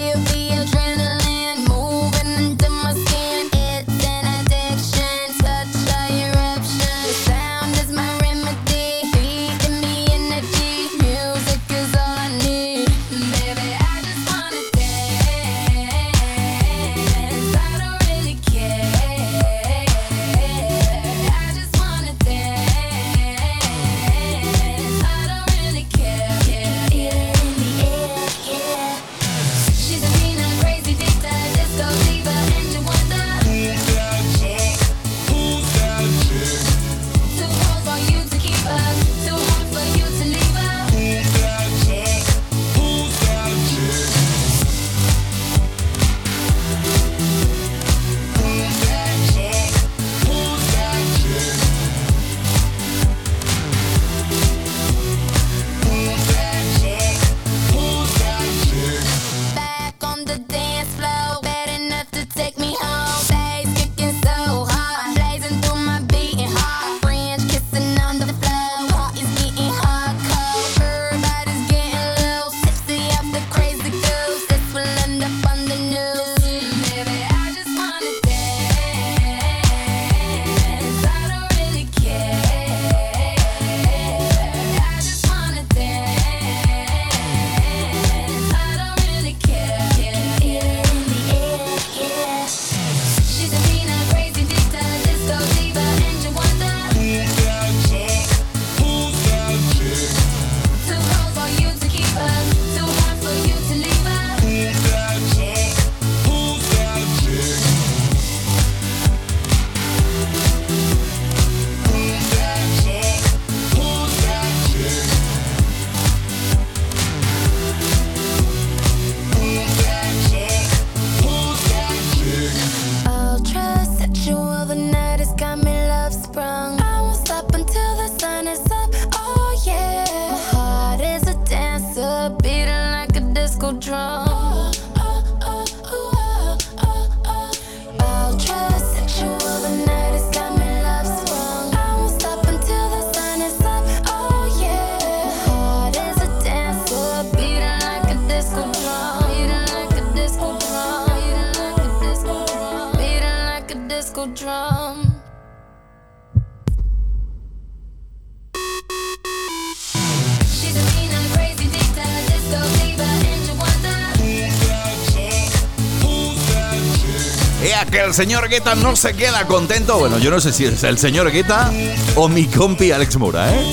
Señor 168.17 168.49
Guetta 168.49 168.73
no 168.73 168.95
se 168.95 169.13
queda 169.13 169.45
contento. 169.45 169.99
Bueno, 169.99 170.17
yo 170.17 170.31
no 170.31 170.39
sé 170.41 170.51
si 170.51 170.65
es 170.65 170.83
el 170.83 170.97
señor 170.97 171.31
Guetta 171.31 171.71
o 172.15 172.27
mi 172.27 172.47
compi 172.47 172.91
Alex 172.91 173.15
Moura, 173.17 173.53
¿eh? 173.53 173.63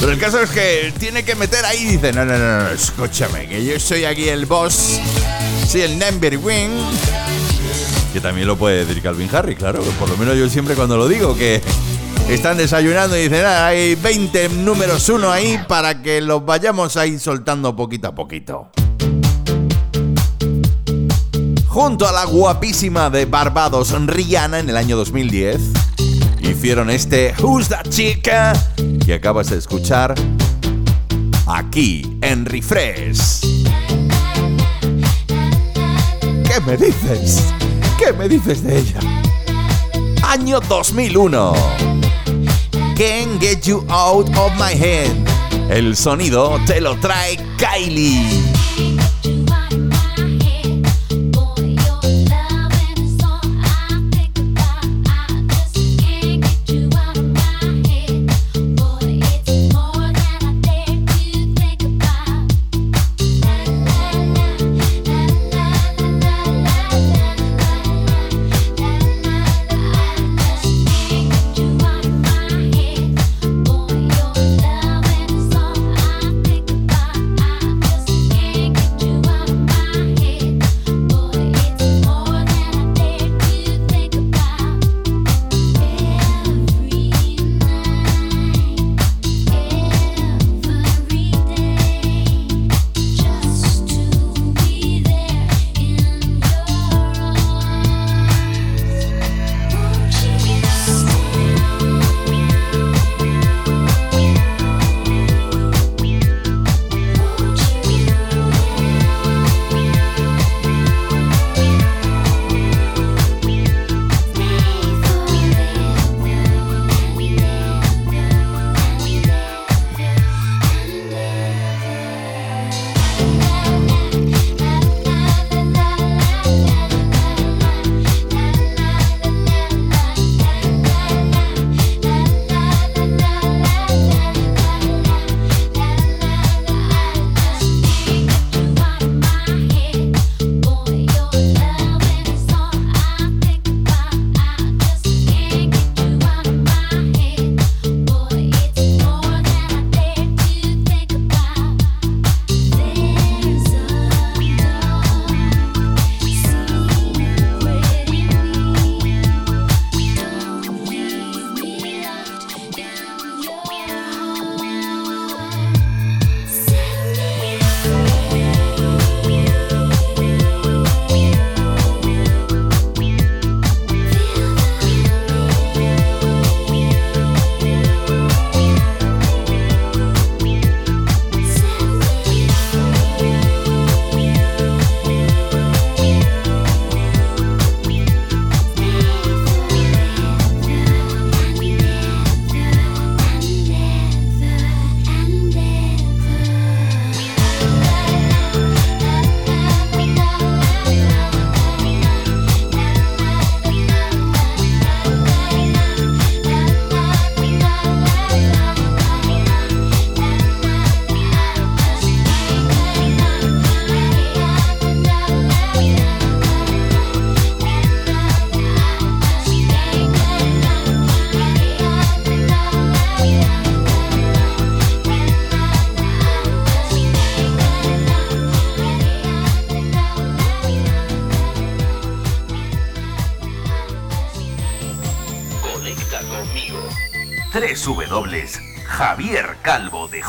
Pero 0.00 0.10
el 0.10 0.18
caso 0.18 0.40
es 0.40 0.50
que 0.50 0.92
tiene 0.98 1.24
que 1.24 1.36
meter 1.36 1.64
ahí 1.64 1.82
y 1.82 1.84
dice, 1.90 2.12
no, 2.12 2.24
no, 2.24 2.36
no, 2.36 2.58
no, 2.64 2.70
escúchame, 2.70 3.46
que 3.46 3.64
yo 3.64 3.78
soy 3.78 4.04
aquí 4.04 4.28
el 4.28 4.46
boss, 4.46 4.98
soy 5.68 5.82
el 5.82 5.96
number 5.96 6.38
one. 6.38 6.70
Que 8.12 8.20
también 8.20 8.48
lo 8.48 8.56
puede 8.56 8.84
decir 8.84 9.00
Calvin 9.00 9.32
Harris, 9.32 9.56
claro, 9.56 9.80
que 9.80 9.90
por 9.90 10.08
lo 10.08 10.16
menos 10.16 10.36
yo 10.36 10.48
siempre 10.48 10.74
cuando 10.74 10.96
lo 10.96 11.06
digo, 11.06 11.36
que 11.36 11.62
están 12.28 12.56
desayunando 12.56 13.16
y 13.16 13.28
dicen, 13.28 13.44
"Ah, 13.46 13.68
hay 13.68 13.94
20 13.94 14.48
números 14.48 15.08
uno 15.08 15.30
ahí 15.30 15.56
para 15.68 16.02
que 16.02 16.20
los 16.20 16.44
vayamos 16.44 16.96
ahí 16.96 17.16
soltando 17.20 17.76
poquito 17.76 18.08
a 18.08 18.14
poquito. 18.16 18.72
Junto 21.80 22.08
a 22.08 22.10
la 22.10 22.24
guapísima 22.24 23.08
de 23.08 23.24
Barbados, 23.24 23.92
Rihanna, 23.92 24.58
en 24.58 24.68
el 24.68 24.76
año 24.76 24.96
2010, 24.96 25.60
hicieron 26.40 26.90
este 26.90 27.32
Who's 27.40 27.68
That 27.68 27.88
Chica 27.88 28.52
que 29.06 29.14
acabas 29.14 29.50
de 29.50 29.58
escuchar 29.58 30.16
aquí 31.46 32.18
en 32.20 32.46
Refresh. 32.46 33.42
¿Qué 36.42 36.60
me 36.66 36.76
dices? 36.76 37.44
¿Qué 37.96 38.12
me 38.12 38.28
dices 38.28 38.64
de 38.64 38.78
ella? 38.78 38.98
Año 40.24 40.58
2001. 40.58 41.52
Can't 42.96 43.40
Get 43.40 43.62
You 43.62 43.86
Out 43.88 44.28
of 44.36 44.52
My 44.54 44.72
Head. 44.72 45.12
El 45.70 45.94
sonido 45.94 46.58
te 46.66 46.80
lo 46.80 46.98
trae 46.98 47.38
Kylie. 47.56 48.57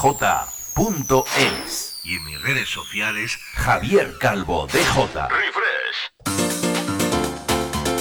www.javiercalvodj.es 0.01 1.95
Y 2.03 2.15
en 2.15 2.25
mis 2.25 2.41
redes 2.41 2.69
sociales, 2.69 3.37
Javier 3.55 4.17
Calvo 4.17 4.67
DJ. 4.67 5.27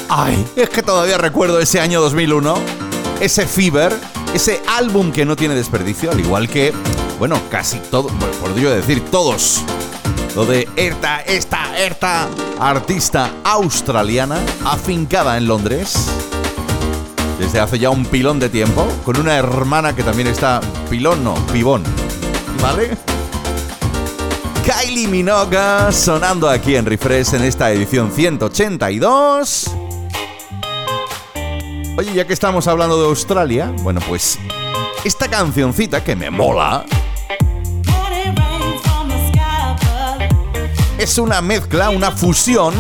Ay, 0.09 0.47
es 0.57 0.71
que 0.71 0.83
todavía 0.83 1.19
recuerdo 1.19 1.61
ese 1.61 1.81
año 1.81 2.01
2001, 2.01 2.55
ese 3.21 3.47
Fever, 3.47 3.93
ese 4.33 4.63
álbum 4.69 5.13
que 5.13 5.25
no 5.25 5.37
tiene 5.37 5.55
desperdicio, 5.55 6.11
al 6.11 6.21
igual 6.21 6.49
que, 6.49 6.73
bueno, 7.19 7.41
casi 7.51 7.79
todo, 7.79 8.09
bueno, 8.11 8.35
podría 8.41 8.71
decir 8.71 9.05
todos. 9.11 9.63
Lo 10.35 10.47
de 10.47 10.69
esta, 10.77 11.21
esta, 11.23 11.79
esta 11.79 12.29
artista 12.61 13.31
australiana 13.45 14.39
afincada 14.65 15.37
en 15.37 15.49
Londres 15.49 16.09
desde 17.39 17.61
hace 17.61 17.79
ya 17.79 17.91
un 17.91 18.05
pilón 18.05 18.41
de 18.41 18.49
tiempo, 18.49 18.87
con 19.05 19.19
una 19.19 19.37
hermana 19.37 19.95
que 19.95 20.03
también 20.03 20.29
está 20.29 20.61
pilón, 20.89 21.23
no, 21.23 21.35
pibón, 21.53 21.83
¿vale? 22.63 22.97
Kylie 24.65 25.07
Minogue 25.09 25.93
sonando 25.93 26.49
aquí 26.49 26.77
en 26.77 26.87
Refresh 26.87 27.35
en 27.35 27.45
esta 27.45 27.71
edición 27.71 28.11
182. 28.11 29.71
Oye, 31.97 32.13
ya 32.15 32.27
que 32.27 32.33
estamos 32.33 32.67
hablando 32.69 33.01
de 33.01 33.07
Australia, 33.07 33.73
bueno, 33.83 34.01
pues 34.09 34.39
esta 35.05 35.29
cancioncita 35.29 36.03
que 36.03 36.17
me 36.17 36.31
mola 36.31 36.85
es 40.99 41.19
una 41.19 41.41
mezcla, 41.41 41.91
una 41.91 42.11
fusión 42.11 42.75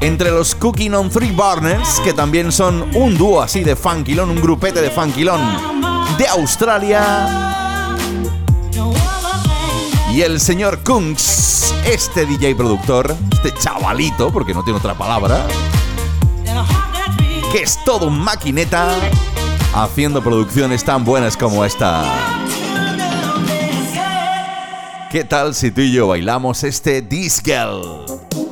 entre 0.00 0.30
los 0.30 0.54
Cooking 0.54 0.94
on 0.94 1.10
Three 1.10 1.32
Burners, 1.32 2.00
que 2.00 2.12
también 2.12 2.52
son 2.52 2.88
un 2.94 3.18
dúo 3.18 3.42
así 3.42 3.64
de 3.64 3.76
funkilón, 3.76 4.30
un 4.30 4.40
grupete 4.40 4.80
de 4.80 4.90
funkilón 4.90 5.77
de 6.16 6.26
Australia, 6.28 7.96
y 10.12 10.22
el 10.22 10.40
señor 10.40 10.82
Kungs, 10.82 11.74
este 11.84 12.24
DJ 12.24 12.54
productor, 12.54 13.14
este 13.32 13.52
chavalito, 13.52 14.32
porque 14.32 14.54
no 14.54 14.64
tiene 14.64 14.78
otra 14.78 14.94
palabra, 14.94 15.46
que 17.52 17.62
es 17.62 17.78
todo 17.84 18.06
un 18.06 18.18
maquineta 18.18 18.88
haciendo 19.74 20.22
producciones 20.22 20.82
tan 20.84 21.04
buenas 21.04 21.36
como 21.36 21.64
esta. 21.64 22.02
¿Qué 25.10 25.24
tal 25.24 25.54
si 25.54 25.70
tú 25.70 25.80
y 25.82 25.92
yo 25.92 26.08
bailamos 26.08 26.64
este 26.64 27.00
Discal? 27.00 27.80
Escuchas 28.20 28.47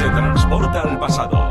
Te 0.00 0.08
transporta 0.08 0.80
al 0.80 0.98
pasado. 0.98 1.49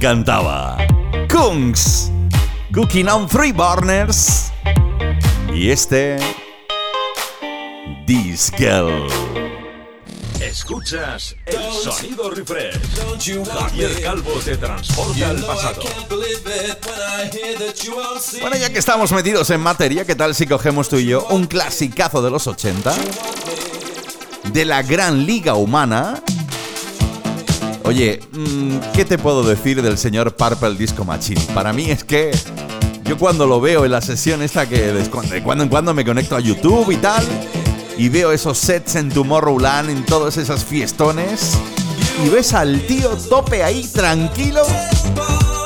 Encantaba. 0.00 0.78
Kungs, 1.28 2.10
Cooking 2.72 3.06
on 3.06 3.28
Three 3.28 3.52
Burners. 3.52 4.50
Y 5.52 5.70
este. 5.70 6.16
Discal. 8.06 9.06
Escuchas 10.40 11.36
el 11.44 11.62
sonido 11.74 12.30
refresh. 12.30 12.78
Javier 13.46 14.02
Calvo 14.02 14.32
te 14.42 14.56
transporta 14.56 15.28
al 15.28 15.44
pasado. 15.44 15.82
Bueno, 18.40 18.56
ya 18.56 18.70
que 18.70 18.78
estamos 18.78 19.12
metidos 19.12 19.50
en 19.50 19.60
materia, 19.60 20.06
¿qué 20.06 20.14
tal 20.14 20.34
si 20.34 20.46
cogemos 20.46 20.88
tú 20.88 20.96
y 20.96 21.08
yo 21.08 21.26
un 21.28 21.46
clasicazo 21.46 22.22
de 22.22 22.30
los 22.30 22.46
80? 22.46 22.94
De 24.50 24.64
la 24.64 24.82
gran 24.82 25.26
liga 25.26 25.56
humana. 25.56 26.22
Oye, 27.90 28.20
mm, 28.30 28.76
¿qué 28.94 29.04
te 29.04 29.18
puedo 29.18 29.42
decir 29.42 29.82
del 29.82 29.98
señor 29.98 30.36
Purple 30.36 30.76
Disco 30.76 31.04
Machine? 31.04 31.40
Para 31.52 31.72
mí 31.72 31.90
es 31.90 32.04
que 32.04 32.30
yo 33.02 33.18
cuando 33.18 33.48
lo 33.48 33.60
veo 33.60 33.84
en 33.84 33.90
la 33.90 34.00
sesión 34.00 34.42
esta 34.42 34.68
que 34.68 34.92
de 34.92 35.10
cu- 35.10 35.22
de 35.22 35.42
cuando 35.42 35.64
en 35.64 35.70
cuando 35.70 35.92
me 35.92 36.04
conecto 36.04 36.36
a 36.36 36.40
YouTube 36.40 36.88
y 36.92 36.98
tal, 36.98 37.24
y 37.98 38.08
veo 38.08 38.30
esos 38.30 38.58
sets 38.58 38.94
en 38.94 39.08
Tomorrowland, 39.08 39.90
en 39.90 40.06
todas 40.06 40.36
esas 40.36 40.64
fiestones, 40.64 41.54
y 42.24 42.28
ves 42.28 42.52
al 42.54 42.80
tío 42.86 43.08
tope 43.28 43.64
ahí 43.64 43.82
tranquilo, 43.92 44.62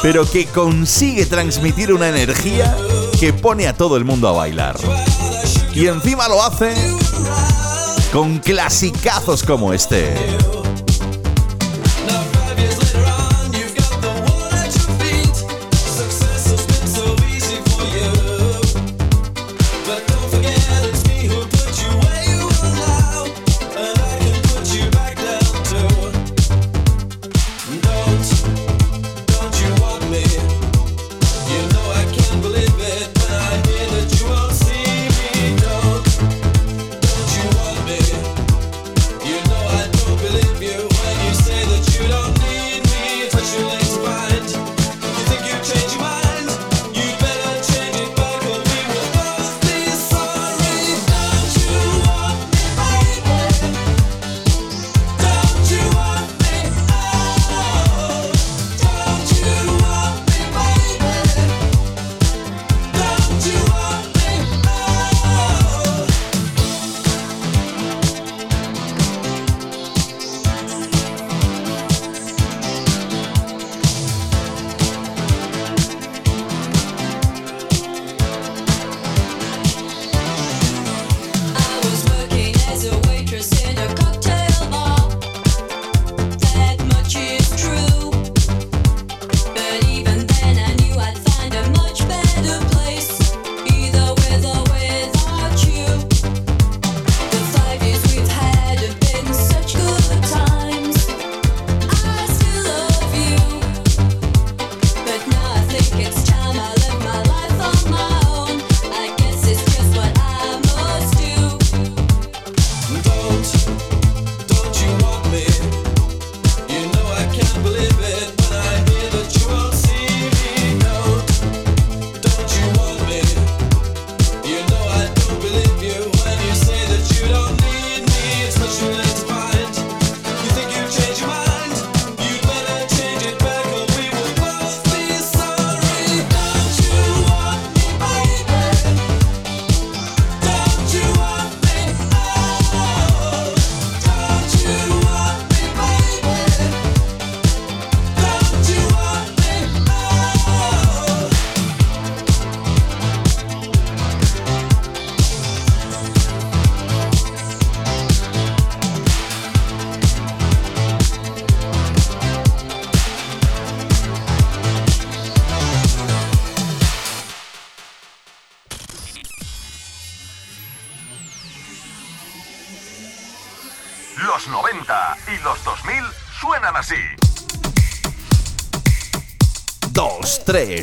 pero 0.00 0.24
que 0.24 0.46
consigue 0.46 1.26
transmitir 1.26 1.92
una 1.92 2.08
energía 2.08 2.74
que 3.20 3.34
pone 3.34 3.66
a 3.66 3.76
todo 3.76 3.98
el 3.98 4.06
mundo 4.06 4.28
a 4.28 4.32
bailar. 4.32 4.76
Y 5.74 5.88
encima 5.88 6.26
lo 6.28 6.42
hace 6.42 6.72
con 8.14 8.38
clasicazos 8.38 9.42
como 9.42 9.74
este. 9.74 10.14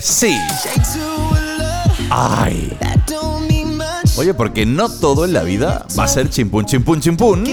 Sí. 0.01 0.35
Ay. 2.09 2.77
Oye, 4.17 4.33
porque 4.33 4.65
no 4.65 4.89
todo 4.89 5.25
en 5.25 5.33
la 5.33 5.43
vida 5.43 5.85
va 5.97 6.05
a 6.05 6.07
ser 6.07 6.29
chimpún, 6.29 6.65
chimpún, 6.65 6.99
chimpún. 6.99 7.43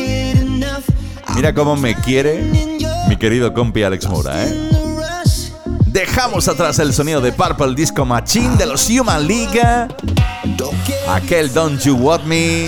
Mira 1.35 1.55
cómo 1.55 1.77
me 1.77 1.95
quiere 1.95 2.43
mi 3.09 3.17
querido 3.17 3.55
compi 3.55 3.83
Alex 3.83 4.09
Moura, 4.09 4.45
¿eh? 4.45 4.71
Dejamos 5.87 6.49
atrás 6.49 6.79
el 6.79 6.93
sonido 6.93 7.21
de 7.21 7.33
Purple 7.33 7.75
Disco 7.75 8.05
Machine 8.05 8.57
de 8.57 8.67
los 8.67 8.89
Human 8.91 9.27
League. 9.27 9.61
Aquel 11.09 11.53
Don't 11.53 11.81
You 11.81 11.97
Want 11.97 12.25
Me. 12.25 12.67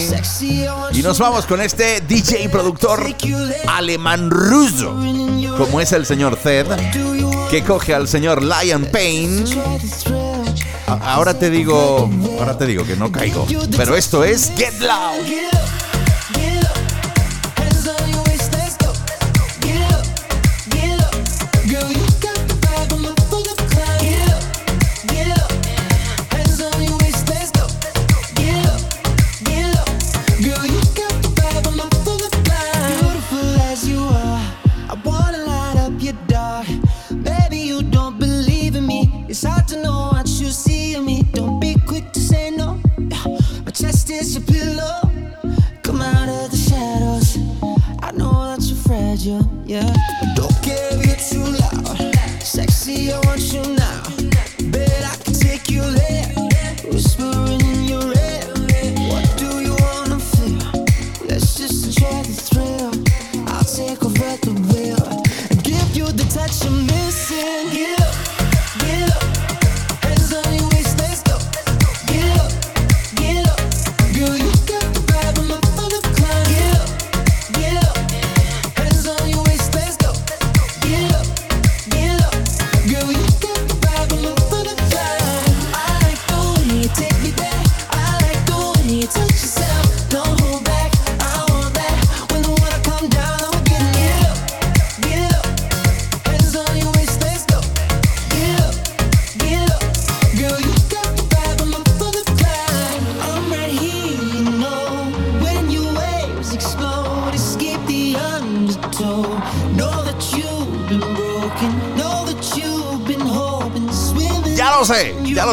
Y 0.93 1.03
nos 1.03 1.19
vamos 1.19 1.45
con 1.47 1.61
este 1.61 2.01
DJ 2.01 2.49
productor 2.49 3.15
alemán 3.69 4.31
ruso, 4.31 4.97
como 5.61 5.79
es 5.79 5.93
el 5.93 6.07
señor 6.07 6.39
Zed, 6.43 6.67
que 7.51 7.63
coge 7.63 7.95
al 7.95 8.09
señor 8.09 8.43
Lion 8.43 8.87
Payne. 8.87 9.45
Ahora 10.87 11.39
te 11.39 11.51
digo, 11.51 12.11
ahora 12.39 12.57
te 12.57 12.65
digo 12.65 12.87
que 12.87 12.97
no 12.97 13.13
caigo, 13.13 13.47
pero 13.77 13.95
esto 13.95 14.25
es 14.25 14.53
Get 14.57 14.81
Loud. 14.81 15.60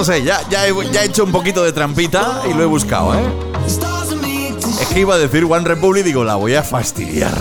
Sé, 0.08 0.24
ya 0.24 0.42
ya, 0.50 0.66
he, 0.68 1.06
hecho 1.06 1.24
un 1.24 1.32
poquito 1.32 1.64
de 1.64 1.72
trampita 1.74 2.42
y 2.50 2.54
lo 2.54 2.64
he 2.64 2.66
buscado, 2.66 3.14
¿eh? 3.14 3.24
Es 3.68 4.88
que 4.88 5.00
iba 5.02 5.16
a 5.16 5.18
decir 5.18 5.44
One 5.44 5.68
Republic 5.68 6.04
digo, 6.04 6.24
la 6.24 6.36
voy 6.36 6.56
a 6.56 6.64
fastidiar. 6.64 7.34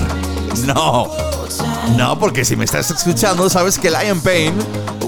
No, 0.66 1.10
no, 1.96 2.18
porque 2.18 2.44
si 2.44 2.56
me 2.56 2.64
estás 2.64 2.90
escuchando, 2.90 3.48
sabes 3.48 3.78
que 3.78 3.90
Lion 3.90 4.20
Payne 4.20 4.54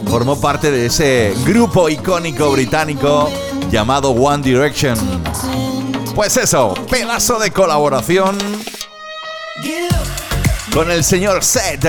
formó 0.09 0.41
parte 0.41 0.71
de 0.71 0.87
ese 0.87 1.35
grupo 1.45 1.89
icónico 1.89 2.51
británico 2.53 3.29
llamado 3.71 4.11
One 4.11 4.43
Direction. 4.43 4.97
Pues 6.15 6.37
eso, 6.37 6.75
pedazo 6.91 7.39
de 7.39 7.51
colaboración 7.51 8.39
con 10.73 10.91
el 10.91 11.03
señor 11.03 11.43
Seth, 11.43 11.87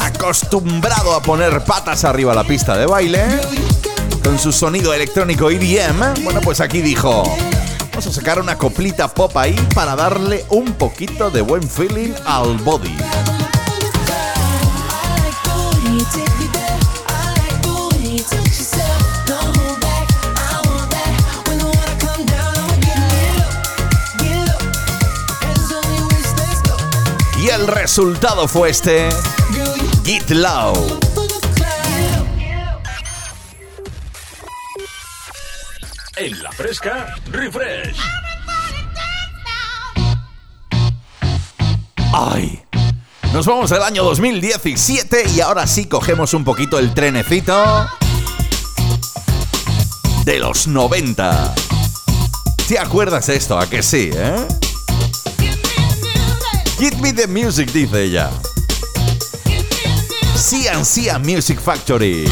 acostumbrado 0.00 1.14
a 1.14 1.22
poner 1.22 1.64
patas 1.64 2.04
arriba 2.04 2.32
a 2.32 2.34
la 2.34 2.44
pista 2.44 2.76
de 2.76 2.86
baile, 2.86 3.24
con 4.22 4.38
su 4.38 4.52
sonido 4.52 4.92
electrónico 4.94 5.50
EDM. 5.50 6.24
Bueno, 6.24 6.40
pues 6.40 6.60
aquí 6.60 6.80
dijo, 6.80 7.22
vamos 7.90 8.06
a 8.06 8.12
sacar 8.12 8.40
una 8.40 8.56
coplita 8.56 9.12
pop 9.12 9.36
ahí 9.36 9.54
para 9.74 9.96
darle 9.96 10.44
un 10.50 10.72
poquito 10.74 11.30
de 11.30 11.40
buen 11.42 11.62
feeling 11.68 12.12
al 12.24 12.56
body. 12.58 12.96
Y 27.38 27.48
el 27.48 27.66
resultado 27.66 28.46
fue 28.46 28.70
este, 28.70 29.08
Get 30.04 30.30
Low. 30.30 31.11
Fresca, 36.56 37.14
refresh. 37.30 37.96
¡Ay! 42.12 42.62
Nos 43.32 43.46
vamos 43.46 43.72
al 43.72 43.82
año 43.82 44.04
2017 44.04 45.30
y 45.34 45.40
ahora 45.40 45.66
sí 45.66 45.86
cogemos 45.86 46.34
un 46.34 46.44
poquito 46.44 46.78
el 46.78 46.92
trenecito 46.92 47.88
de 50.24 50.38
los 50.38 50.66
90. 50.66 51.54
¿Te 52.68 52.78
acuerdas 52.78 53.28
esto? 53.28 53.58
¿A 53.58 53.68
que 53.68 53.82
sí, 53.82 54.10
eh? 54.12 54.46
Give 56.78 56.96
me 56.96 57.12
the 57.12 57.26
music, 57.26 57.72
dice 57.72 58.04
ella. 58.04 58.30
CNC 60.36 61.18
Music 61.20 61.60
Factory. 61.60 62.24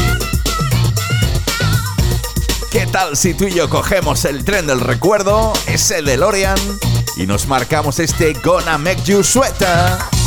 ¿Qué 2.71 2.87
tal 2.87 3.17
si 3.17 3.33
tú 3.33 3.47
y 3.47 3.51
yo 3.51 3.69
cogemos 3.69 4.23
el 4.23 4.45
tren 4.45 4.65
del 4.65 4.79
recuerdo, 4.79 5.51
ese 5.67 6.01
DeLorean, 6.01 6.57
y 7.17 7.27
nos 7.27 7.45
marcamos 7.45 7.99
este 7.99 8.31
Gonna 8.31 8.77
Make 8.77 9.01
You 9.03 9.25
Sweater? 9.25 10.20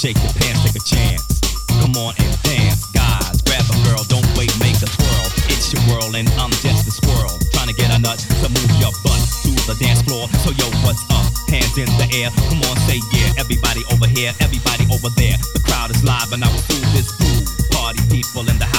Shake 0.00 0.16
your 0.24 0.32
pants, 0.40 0.64
take 0.64 0.80
a 0.80 0.80
chance. 0.80 1.28
Come 1.84 1.92
on 2.00 2.16
and 2.16 2.32
dance, 2.40 2.88
guys, 2.96 3.36
grab 3.44 3.60
a 3.68 3.76
girl, 3.84 4.00
don't 4.08 4.24
wait, 4.32 4.48
make 4.56 4.80
a 4.80 4.88
twirl. 4.88 5.28
It's 5.52 5.76
your 5.76 5.84
world, 5.92 6.16
and 6.16 6.24
I'm 6.40 6.48
just 6.64 6.88
a 6.88 6.90
squirrel, 6.90 7.36
trying 7.52 7.68
to 7.68 7.76
get 7.76 7.92
a 7.92 8.00
nut 8.00 8.16
to 8.16 8.48
move 8.48 8.72
your 8.80 8.96
butt 9.04 9.20
to 9.44 9.52
the 9.68 9.76
dance 9.76 10.00
floor. 10.00 10.24
So 10.40 10.56
yo, 10.56 10.72
what's 10.80 11.04
up? 11.12 11.28
Hands 11.52 11.76
in 11.76 11.84
the 12.00 12.08
air, 12.16 12.32
come 12.48 12.64
on, 12.64 12.80
say 12.88 13.04
yeah. 13.12 13.36
Everybody 13.36 13.84
over 13.92 14.08
here, 14.08 14.32
everybody 14.40 14.88
over 14.88 15.12
there. 15.20 15.36
The 15.52 15.60
crowd 15.68 15.92
is 15.92 16.00
live, 16.00 16.32
and 16.32 16.40
I 16.40 16.48
will 16.48 16.64
do 16.64 16.80
this 16.96 17.12
groove. 17.20 17.44
Party 17.68 18.00
people 18.08 18.48
in 18.48 18.56
the 18.56 18.69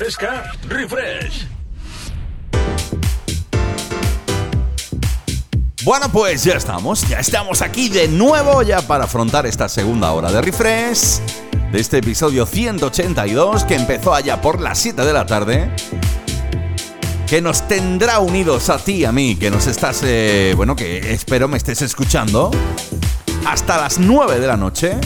fresca, 0.00 0.50
refresh. 0.66 1.46
Bueno, 5.84 6.10
pues 6.10 6.42
ya 6.42 6.54
estamos, 6.54 7.06
ya 7.06 7.18
estamos 7.18 7.60
aquí 7.60 7.90
de 7.90 8.08
nuevo 8.08 8.62
ya 8.62 8.80
para 8.80 9.04
afrontar 9.04 9.44
esta 9.44 9.68
segunda 9.68 10.10
hora 10.12 10.32
de 10.32 10.40
refresh 10.40 11.18
de 11.70 11.78
este 11.78 11.98
episodio 11.98 12.46
182 12.46 13.64
que 13.64 13.74
empezó 13.74 14.14
allá 14.14 14.40
por 14.40 14.62
las 14.62 14.78
7 14.78 15.04
de 15.04 15.12
la 15.12 15.26
tarde. 15.26 15.70
Que 17.26 17.42
nos 17.42 17.68
tendrá 17.68 18.20
unidos 18.20 18.70
a 18.70 18.78
ti 18.78 19.04
a 19.04 19.12
mí, 19.12 19.36
que 19.36 19.50
nos 19.50 19.66
estás, 19.66 20.00
eh, 20.02 20.54
bueno, 20.56 20.76
que 20.76 21.12
espero 21.12 21.46
me 21.46 21.58
estés 21.58 21.82
escuchando 21.82 22.50
hasta 23.44 23.76
las 23.76 23.98
9 23.98 24.40
de 24.40 24.46
la 24.46 24.56
noche 24.56 24.96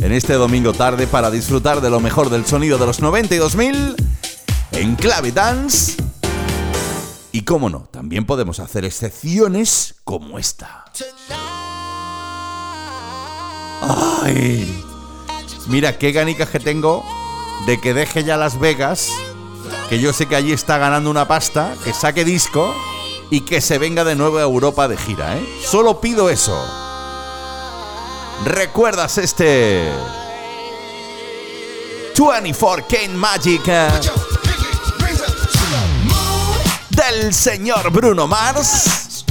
en 0.00 0.12
este 0.12 0.34
domingo 0.34 0.72
tarde 0.72 1.08
para 1.08 1.32
disfrutar 1.32 1.80
de 1.80 1.90
lo 1.90 1.98
mejor 1.98 2.30
del 2.30 2.46
sonido 2.46 2.78
de 2.78 2.86
los 2.86 3.02
92.000 3.02 4.05
en 4.76 4.94
clave 4.94 5.32
dance. 5.32 5.96
Y 7.32 7.42
cómo 7.42 7.68
no, 7.68 7.88
también 7.90 8.24
podemos 8.24 8.60
hacer 8.60 8.84
excepciones 8.84 9.96
como 10.04 10.38
esta. 10.38 10.84
¡Ay! 13.82 14.84
Mira 15.66 15.98
qué 15.98 16.12
ganicas 16.12 16.48
que 16.50 16.60
tengo 16.60 17.04
de 17.66 17.80
que 17.80 17.94
deje 17.94 18.24
ya 18.24 18.36
Las 18.36 18.58
Vegas, 18.60 19.10
que 19.88 19.98
yo 19.98 20.12
sé 20.12 20.26
que 20.26 20.36
allí 20.36 20.52
está 20.52 20.78
ganando 20.78 21.10
una 21.10 21.26
pasta, 21.26 21.74
que 21.84 21.92
saque 21.92 22.24
disco 22.24 22.74
y 23.30 23.40
que 23.40 23.60
se 23.60 23.78
venga 23.78 24.04
de 24.04 24.14
nuevo 24.14 24.38
a 24.38 24.42
Europa 24.42 24.88
de 24.88 24.96
gira, 24.96 25.36
¿eh? 25.36 25.46
Solo 25.64 26.00
pido 26.00 26.30
eso. 26.30 26.56
¿Recuerdas 28.44 29.18
este 29.18 29.90
24K 32.14 33.10
Magic 33.14 33.68
del 37.16 37.32
señor 37.32 37.90
Bruno 37.90 38.26
Mars? 38.26 39.24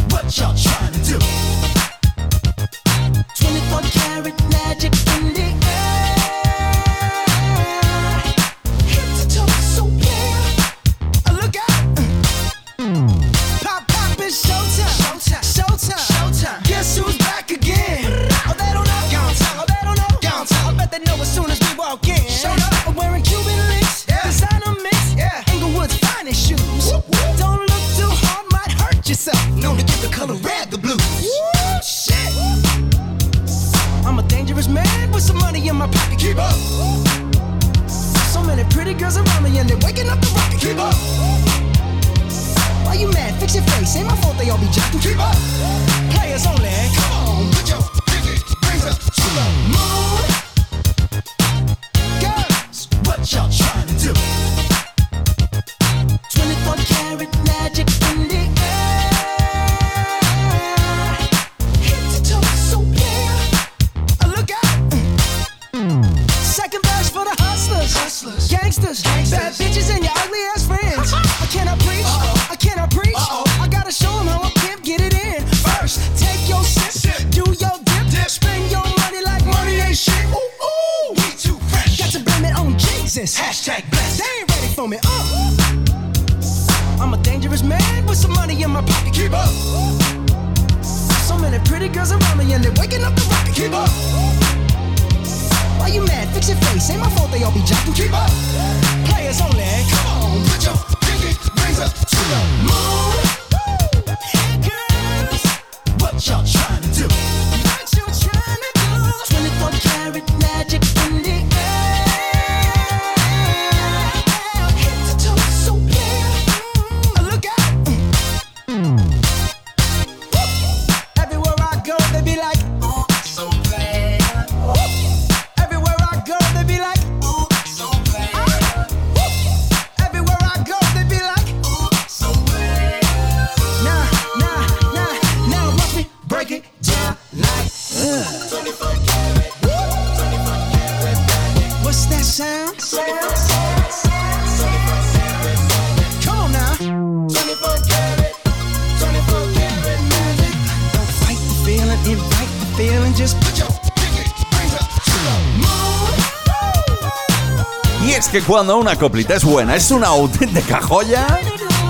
Cuando 158.48 158.78
una 158.78 158.96
coplita 158.96 159.36
es 159.36 159.44
buena, 159.44 159.76
es 159.76 159.92
una 159.92 160.08
auténtica 160.08 160.80
joya, 160.82 161.26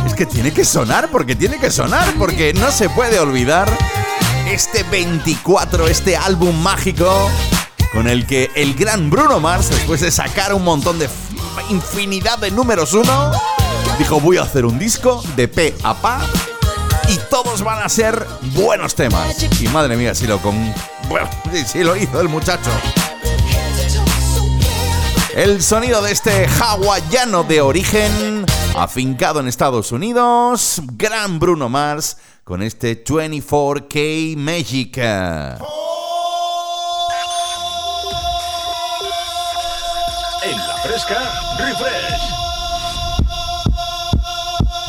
es 0.06 0.14
que 0.14 0.26
tiene 0.26 0.54
que 0.54 0.64
sonar, 0.64 1.10
porque 1.10 1.36
tiene 1.36 1.60
que 1.60 1.70
sonar, 1.70 2.14
porque 2.18 2.54
no 2.54 2.72
se 2.72 2.90
puede 2.90 3.20
olvidar 3.20 3.70
este 4.48 4.84
24, 4.84 5.88
este 5.88 6.16
álbum 6.16 6.56
mágico 6.62 7.30
con 7.92 8.08
el 8.08 8.26
que 8.26 8.52
el 8.56 8.74
gran 8.76 9.10
Bruno 9.10 9.40
Mars, 9.40 9.70
después 9.70 10.02
de 10.02 10.12
sacar 10.12 10.54
un 10.54 10.64
montón 10.64 10.98
de 10.98 11.10
infinidad 11.70 12.38
de 12.38 12.52
números 12.52 12.94
uno, 12.94 13.32
dijo 13.98 14.20
voy 14.20 14.38
a 14.38 14.44
hacer 14.44 14.66
un 14.66 14.80
disco 14.80 15.24
de 15.36 15.48
pe 15.48 15.76
a 15.84 15.94
pa 15.96 16.22
y 17.10 17.18
todos 17.30 17.64
van 17.64 17.84
a 17.84 17.90
ser 17.90 18.26
buenos 18.54 18.96
temas. 18.96 19.36
Y 19.60 19.68
madre 19.68 19.98
mía, 19.98 20.16
si 20.16 20.26
lo 20.26 20.42
con... 20.42 20.74
Bueno, 21.10 21.30
sí 21.66 21.84
lo 21.84 21.96
hizo 21.96 22.20
el 22.22 22.30
muchacho. 22.30 22.72
El 25.36 25.62
sonido 25.62 26.02
de 26.02 26.14
este 26.14 26.48
hawaiano 26.48 27.44
de 27.44 27.60
origen, 27.60 28.46
afincado 28.74 29.42
en 29.42 29.50
Estados 29.50 29.92
Unidos, 29.92 30.82
gran 30.94 31.40
Bruno 31.40 31.68
Mars, 31.68 32.16
con 32.46 32.64
este 32.64 33.04
24K 33.04 34.38
Magic. 34.38 34.98
En 34.98 35.04
la 40.58 40.78
fresca, 40.82 41.34
refresh. 41.58 42.22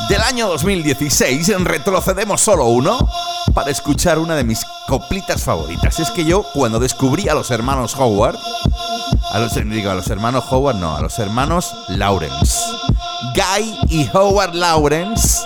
Del 0.08 0.20
año 0.20 0.46
2016 0.46 1.58
retrocedemos 1.64 2.40
solo 2.40 2.66
uno 2.66 3.08
para 3.52 3.72
escuchar 3.72 4.20
una 4.20 4.36
de 4.36 4.44
mis 4.44 4.64
coplitas 4.86 5.42
favoritas. 5.42 5.98
Es 5.98 6.12
que 6.12 6.24
yo 6.24 6.44
cuando 6.54 6.78
descubrí 6.78 7.28
a 7.28 7.34
los 7.34 7.50
hermanos 7.50 7.96
Howard, 7.96 8.38
a 9.36 9.38
los, 9.38 9.54
digo, 9.54 9.90
a 9.90 9.94
los 9.94 10.08
hermanos 10.08 10.44
Howard, 10.50 10.76
no, 10.76 10.96
a 10.96 11.02
los 11.02 11.18
hermanos 11.18 11.74
Lawrence. 11.88 12.58
Guy 13.34 13.78
y 13.90 14.08
Howard 14.14 14.54
Lawrence, 14.54 15.44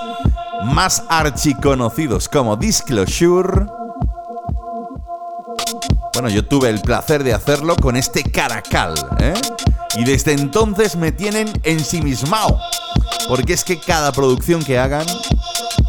más 0.63 1.03
archiconocidos 1.09 2.29
como 2.29 2.57
Disclosure. 2.57 3.67
Bueno, 6.13 6.29
yo 6.29 6.47
tuve 6.47 6.69
el 6.69 6.81
placer 6.81 7.25
de 7.25 7.35
hacerlo 7.35 7.75
con 7.75 7.97
este 7.97 8.23
caracal, 8.23 8.95
¿eh? 9.19 9.35
Y 9.97 10.05
desde 10.05 10.35
entonces 10.35 10.95
me 10.95 11.11
tienen 11.11 11.53
ensimismado. 11.65 12.61
Porque 13.27 13.55
es 13.55 13.65
que 13.65 13.81
cada 13.81 14.13
producción 14.13 14.63
que 14.63 14.79
hagan 14.79 15.07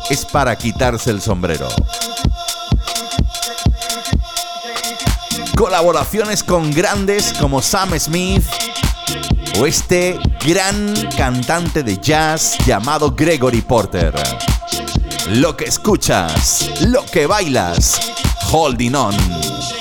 es 0.10 0.26
para 0.26 0.56
quitarse 0.56 1.12
el 1.12 1.22
sombrero. 1.22 1.68
colaboraciones 5.62 6.44
con 6.44 6.72
grandes 6.72 7.34
como 7.40 7.62
Sam 7.62 7.92
Smith 8.00 8.44
o 9.60 9.68
este 9.68 10.18
gran 10.44 10.92
cantante 11.16 11.84
de 11.84 12.00
jazz 12.00 12.58
llamado 12.66 13.12
Gregory 13.12 13.62
Porter. 13.62 14.12
Lo 15.30 15.56
que 15.56 15.66
escuchas, 15.66 16.68
lo 16.88 17.06
que 17.06 17.28
bailas, 17.28 18.02
holding 18.52 18.96
on. 18.96 19.81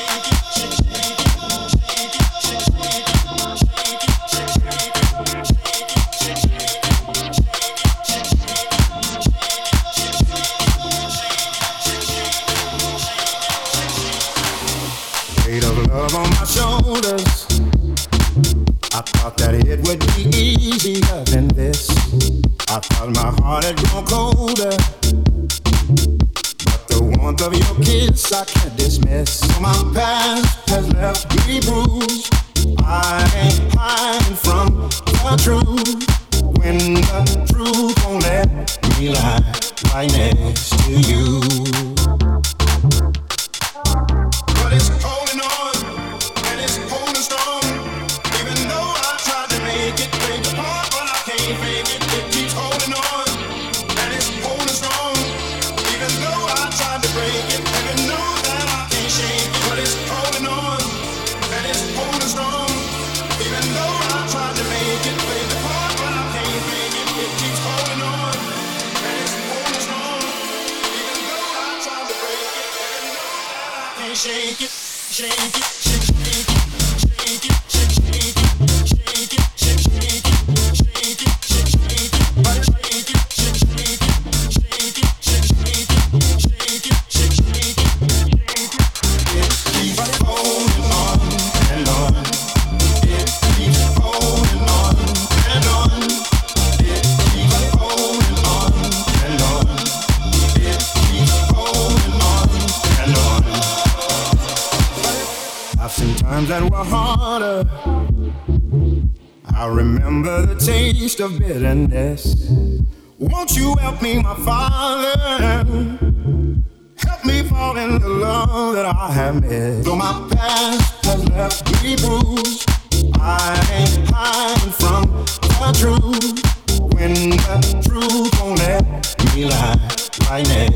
my 130.19 130.43
name. 130.43 130.70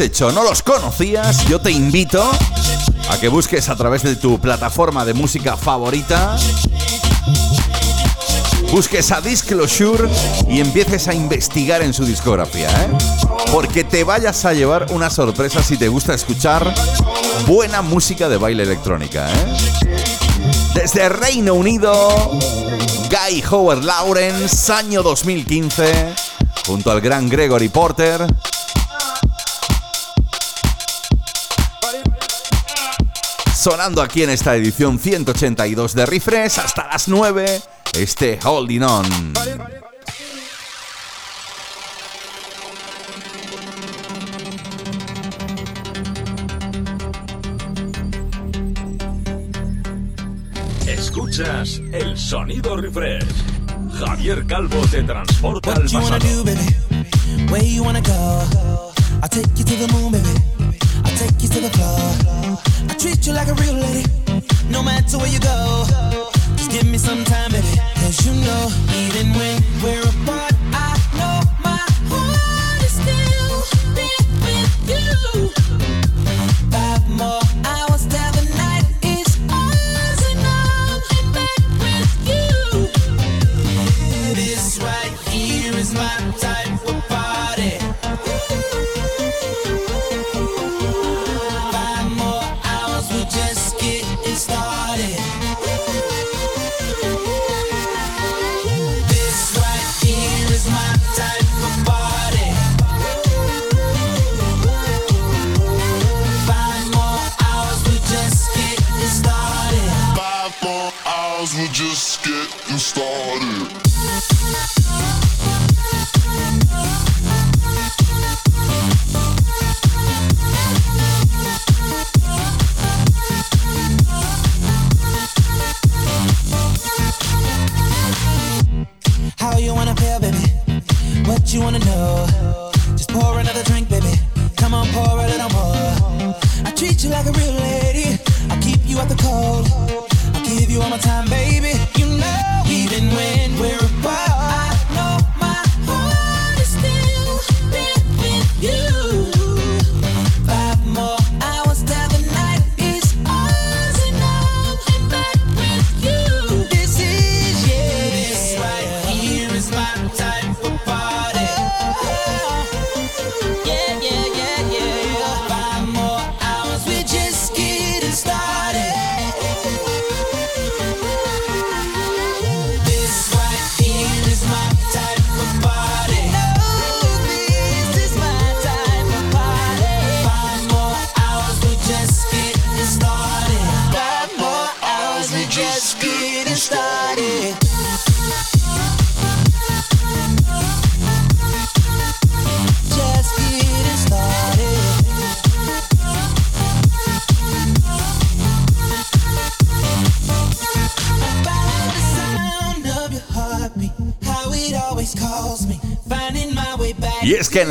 hecho, 0.00 0.30
no 0.32 0.42
los 0.44 0.62
conocías, 0.62 1.46
yo 1.46 1.60
te 1.60 1.70
invito 1.70 2.30
a 3.08 3.18
que 3.18 3.28
busques 3.28 3.68
a 3.68 3.76
través 3.76 4.02
de 4.02 4.16
tu 4.16 4.38
plataforma 4.40 5.04
de 5.04 5.14
música 5.14 5.56
favorita, 5.56 6.36
busques 8.70 9.10
a 9.12 9.20
Disclosure 9.20 10.08
y 10.48 10.60
empieces 10.60 11.08
a 11.08 11.14
investigar 11.14 11.82
en 11.82 11.94
su 11.94 12.04
discografía, 12.04 12.68
¿eh? 12.68 12.88
porque 13.52 13.84
te 13.84 14.04
vayas 14.04 14.44
a 14.44 14.52
llevar 14.52 14.86
una 14.90 15.10
sorpresa 15.10 15.62
si 15.62 15.76
te 15.76 15.88
gusta 15.88 16.14
escuchar 16.14 16.72
buena 17.46 17.82
música 17.82 18.28
de 18.28 18.36
baile 18.36 18.62
electrónica. 18.62 19.28
¿eh? 19.30 19.56
Desde 20.74 21.08
Reino 21.08 21.54
Unido, 21.54 22.30
Guy 23.10 23.42
Howard 23.50 23.84
Lawrence, 23.84 24.72
año 24.72 25.02
2015, 25.02 26.14
junto 26.66 26.90
al 26.90 27.00
gran 27.00 27.28
Gregory 27.28 27.68
Porter. 27.68 28.26
sonando 33.70 34.00
aquí 34.00 34.22
en 34.22 34.30
esta 34.30 34.56
edición 34.56 34.98
182 34.98 35.94
de 35.94 36.06
Refresh 36.06 36.58
hasta 36.58 36.86
las 36.86 37.06
9, 37.06 37.60
este 37.98 38.38
Holding 38.42 38.82
On. 38.82 39.04
Escuchas 50.86 51.82
el 51.92 52.16
sonido 52.16 52.74
Refresh. 52.74 53.26
Javier 53.98 54.46
Calvo 54.46 54.80
te 54.90 55.02
transporta 55.02 55.74
al 55.74 55.82
pasado. 55.82 56.44
treat 62.98 63.26
you 63.26 63.32
like 63.32 63.48
a 63.48 63.54
real 63.54 63.74
lady, 63.74 64.04
no 64.70 64.82
matter 64.82 65.18
where 65.18 65.28
you 65.28 65.38
go. 65.38 65.84
Just 66.56 66.70
give 66.70 66.86
me 66.86 66.98
some 66.98 67.24
time, 67.24 67.52
baby, 67.52 67.66
cause 67.94 68.26
you 68.26 68.32
know, 68.34 68.68
even 69.06 69.32
when 69.34 69.62
we're 69.82 70.02
apart. 70.02 70.47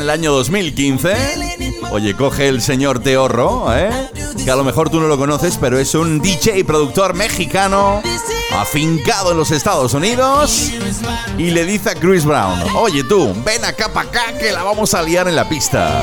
El 0.08 0.12
año 0.12 0.32
2015, 0.32 1.14
oye, 1.90 2.16
coge 2.16 2.48
el 2.48 2.62
señor 2.62 2.98
Teorro, 3.00 3.66
¿eh? 3.76 3.90
que 4.42 4.50
a 4.50 4.56
lo 4.56 4.64
mejor 4.64 4.88
tú 4.88 5.00
no 5.00 5.06
lo 5.06 5.18
conoces, 5.18 5.58
pero 5.60 5.78
es 5.78 5.94
un 5.94 6.22
DJ 6.22 6.60
y 6.60 6.64
productor 6.64 7.12
mexicano 7.12 8.00
afincado 8.56 9.32
en 9.32 9.36
los 9.36 9.50
Estados 9.50 9.92
Unidos 9.92 10.72
y 11.36 11.50
le 11.50 11.66
dice 11.66 11.90
a 11.90 11.94
Chris 11.94 12.24
Brown, 12.24 12.58
oye 12.76 13.04
tú, 13.04 13.34
ven 13.44 13.62
acá 13.66 13.92
para 13.92 14.08
acá 14.08 14.38
que 14.38 14.50
la 14.50 14.62
vamos 14.62 14.94
a 14.94 15.02
liar 15.02 15.28
en 15.28 15.36
la 15.36 15.46
pista. 15.46 16.02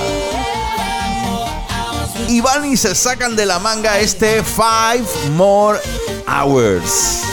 Y 2.27 2.41
van 2.41 2.71
y 2.71 2.77
se 2.77 2.93
sacan 2.93 3.35
de 3.35 3.47
la 3.47 3.57
manga 3.57 3.97
este 3.99 4.43
Five 4.43 5.31
More 5.31 5.79
Hours. 6.27 7.24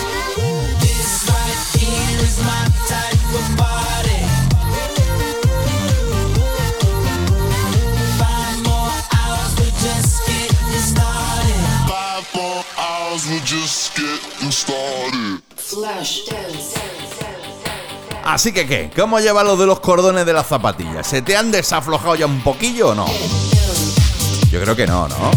Así 18.32 18.50
que 18.50 18.66
qué, 18.66 18.90
¿cómo 18.96 19.20
lleva 19.20 19.44
lo 19.44 19.58
de 19.58 19.66
los 19.66 19.80
cordones 19.80 20.24
de 20.24 20.32
las 20.32 20.46
zapatillas? 20.46 21.06
¿Se 21.06 21.20
te 21.20 21.36
han 21.36 21.50
desaflojado 21.50 22.14
ya 22.14 22.24
un 22.24 22.40
poquillo 22.40 22.88
o 22.88 22.94
no? 22.94 23.04
Yo 24.50 24.58
creo 24.58 24.74
que 24.74 24.86
no, 24.86 25.06
¿no? 25.06 25.30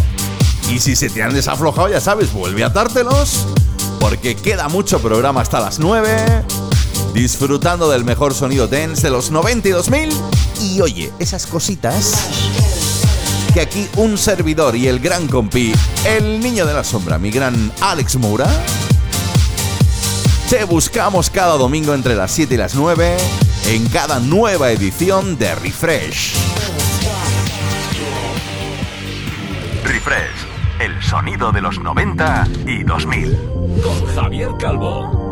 Y 0.71 0.79
si 0.79 0.95
se 0.95 1.09
te 1.09 1.21
han 1.21 1.33
desaflojado, 1.33 1.89
ya 1.89 1.99
sabes, 1.99 2.31
vuelve 2.31 2.63
a 2.63 2.67
atártelos, 2.67 3.47
porque 3.99 4.37
queda 4.37 4.69
mucho 4.69 5.01
programa 5.01 5.41
hasta 5.41 5.59
las 5.59 5.77
9, 5.77 6.45
disfrutando 7.13 7.89
del 7.89 8.05
mejor 8.05 8.33
sonido 8.33 8.65
dance 8.65 9.01
de 9.01 9.09
los 9.09 9.29
92.000 9.29 10.13
y 10.61 10.79
oye, 10.79 11.11
esas 11.19 11.47
cositas 11.47 12.13
que 13.53 13.59
aquí 13.59 13.89
un 13.97 14.17
servidor 14.17 14.73
y 14.77 14.87
el 14.87 15.01
gran 15.01 15.27
compi, 15.27 15.73
el 16.05 16.39
niño 16.39 16.65
de 16.65 16.73
la 16.73 16.85
sombra, 16.85 17.17
mi 17.17 17.29
gran 17.29 17.73
Alex 17.81 18.15
Moura, 18.15 18.47
te 20.49 20.63
buscamos 20.63 21.29
cada 21.29 21.57
domingo 21.57 21.93
entre 21.93 22.15
las 22.15 22.31
7 22.31 22.53
y 22.53 22.57
las 22.57 22.75
9 22.75 23.17
en 23.67 23.87
cada 23.89 24.19
nueva 24.19 24.71
edición 24.71 25.37
de 25.37 25.55
Refresh. 25.55 26.35
Refresh, 29.83 30.45
el 30.79 31.01
sonido 31.01 31.51
de 31.51 31.61
los 31.61 31.79
90 31.79 32.47
y 32.67 32.83
2000. 32.83 33.37
Con 33.81 34.05
Javier 34.15 34.49
Calvo. 34.59 35.24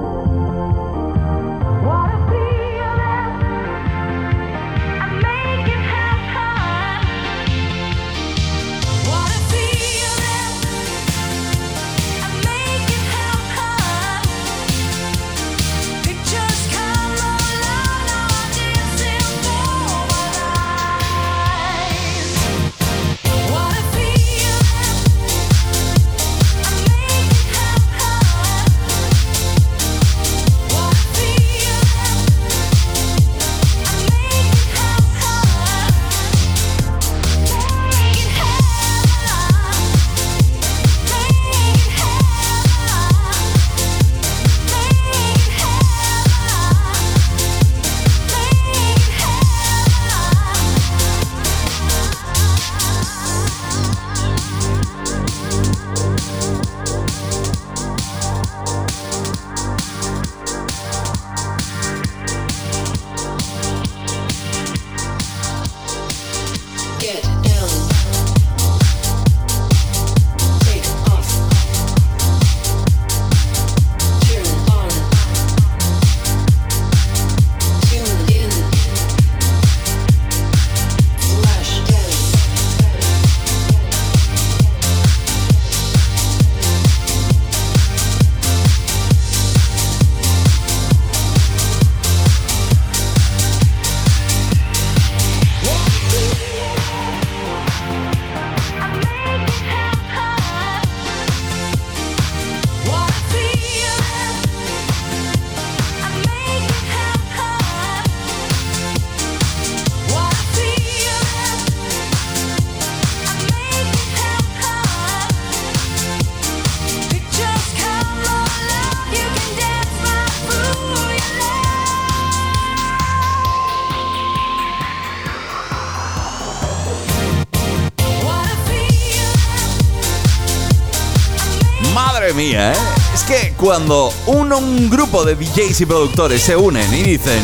Cuando 133.64 134.11
un, 134.26 134.51
un 134.51 134.89
grupo 134.89 135.24
de 135.24 135.36
DJs 135.36 135.80
y 135.80 135.86
productores 135.86 136.41
se 136.41 136.53
unen 136.53 136.93
y 136.93 137.01
dicen, 137.01 137.41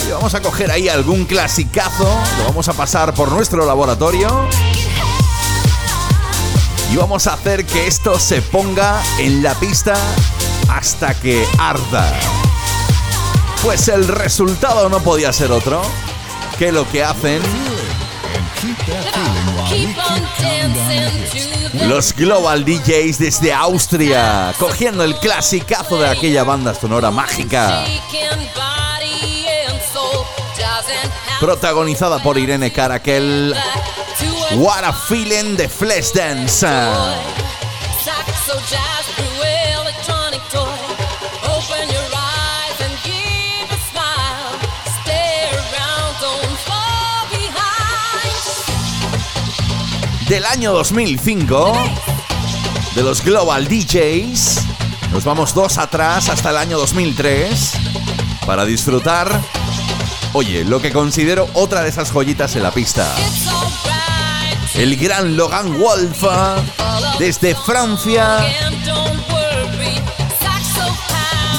"Oye, 0.00 0.12
vamos 0.14 0.34
a 0.34 0.40
coger 0.40 0.70
ahí 0.70 0.88
algún 0.88 1.26
clasicazo, 1.26 2.08
lo 2.38 2.44
vamos 2.44 2.66
a 2.68 2.72
pasar 2.72 3.12
por 3.12 3.30
nuestro 3.30 3.66
laboratorio 3.66 4.48
Y 6.90 6.96
vamos 6.96 7.26
a 7.26 7.34
hacer 7.34 7.66
que 7.66 7.86
esto 7.86 8.18
se 8.18 8.40
ponga 8.40 9.02
en 9.18 9.42
la 9.42 9.54
pista 9.56 9.96
hasta 10.68 11.12
que 11.12 11.44
arda. 11.58 12.10
Pues 13.62 13.88
el 13.88 14.08
resultado 14.08 14.88
no 14.88 15.00
podía 15.00 15.30
ser 15.34 15.52
otro 15.52 15.82
que 16.58 16.72
lo 16.72 16.88
que 16.90 17.04
hacen 17.04 17.42
los 21.86 22.14
Global 22.14 22.64
DJs 22.64 23.18
desde 23.18 23.52
Austria, 23.52 24.54
cogiendo 24.58 25.04
el 25.04 25.16
clasicazo 25.16 25.98
de 25.98 26.08
aquella 26.08 26.44
banda 26.44 26.74
sonora 26.74 27.10
mágica, 27.10 27.84
protagonizada 31.40 32.22
por 32.22 32.38
Irene 32.38 32.72
Caraquel. 32.72 33.54
What 34.56 34.84
a 34.84 34.92
feeling 34.92 35.56
de 35.56 35.68
Flashdance. 35.68 36.60
Saxo 36.60 37.33
Del 50.34 50.46
año 50.46 50.72
2005, 50.72 51.72
de 52.96 53.02
los 53.04 53.22
Global 53.22 53.68
DJs, 53.68 54.62
nos 55.12 55.22
vamos 55.22 55.54
dos 55.54 55.78
atrás 55.78 56.28
hasta 56.28 56.50
el 56.50 56.56
año 56.56 56.76
2003 56.76 57.74
para 58.44 58.64
disfrutar, 58.64 59.40
oye, 60.32 60.64
lo 60.64 60.82
que 60.82 60.90
considero 60.90 61.48
otra 61.52 61.84
de 61.84 61.90
esas 61.90 62.10
joyitas 62.10 62.56
en 62.56 62.64
la 62.64 62.72
pista. 62.72 63.14
El 64.74 64.96
gran 64.96 65.36
Logan 65.36 65.78
Wolf 65.78 66.24
desde 67.20 67.54
Francia 67.54 68.44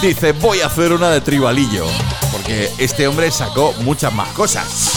dice 0.02 0.34
voy 0.34 0.60
a 0.60 0.66
hacer 0.66 0.92
una 0.92 1.12
de 1.12 1.22
tribalillo 1.22 1.86
porque 2.30 2.70
este 2.78 3.08
hombre 3.08 3.32
sacó 3.32 3.74
muchas 3.84 4.12
más 4.12 4.28
cosas. 4.34 4.95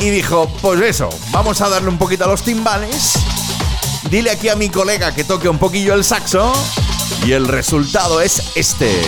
Y 0.00 0.10
dijo, 0.10 0.48
pues 0.62 0.80
eso, 0.80 1.08
vamos 1.30 1.60
a 1.60 1.68
darle 1.68 1.88
un 1.88 1.98
poquito 1.98 2.24
a 2.24 2.28
los 2.28 2.42
timbales. 2.42 3.14
Dile 4.10 4.30
aquí 4.30 4.48
a 4.48 4.56
mi 4.56 4.68
colega 4.68 5.14
que 5.14 5.24
toque 5.24 5.48
un 5.48 5.58
poquillo 5.58 5.94
el 5.94 6.04
saxo. 6.04 6.52
Y 7.26 7.32
el 7.32 7.48
resultado 7.48 8.20
es 8.20 8.52
este. 8.54 9.02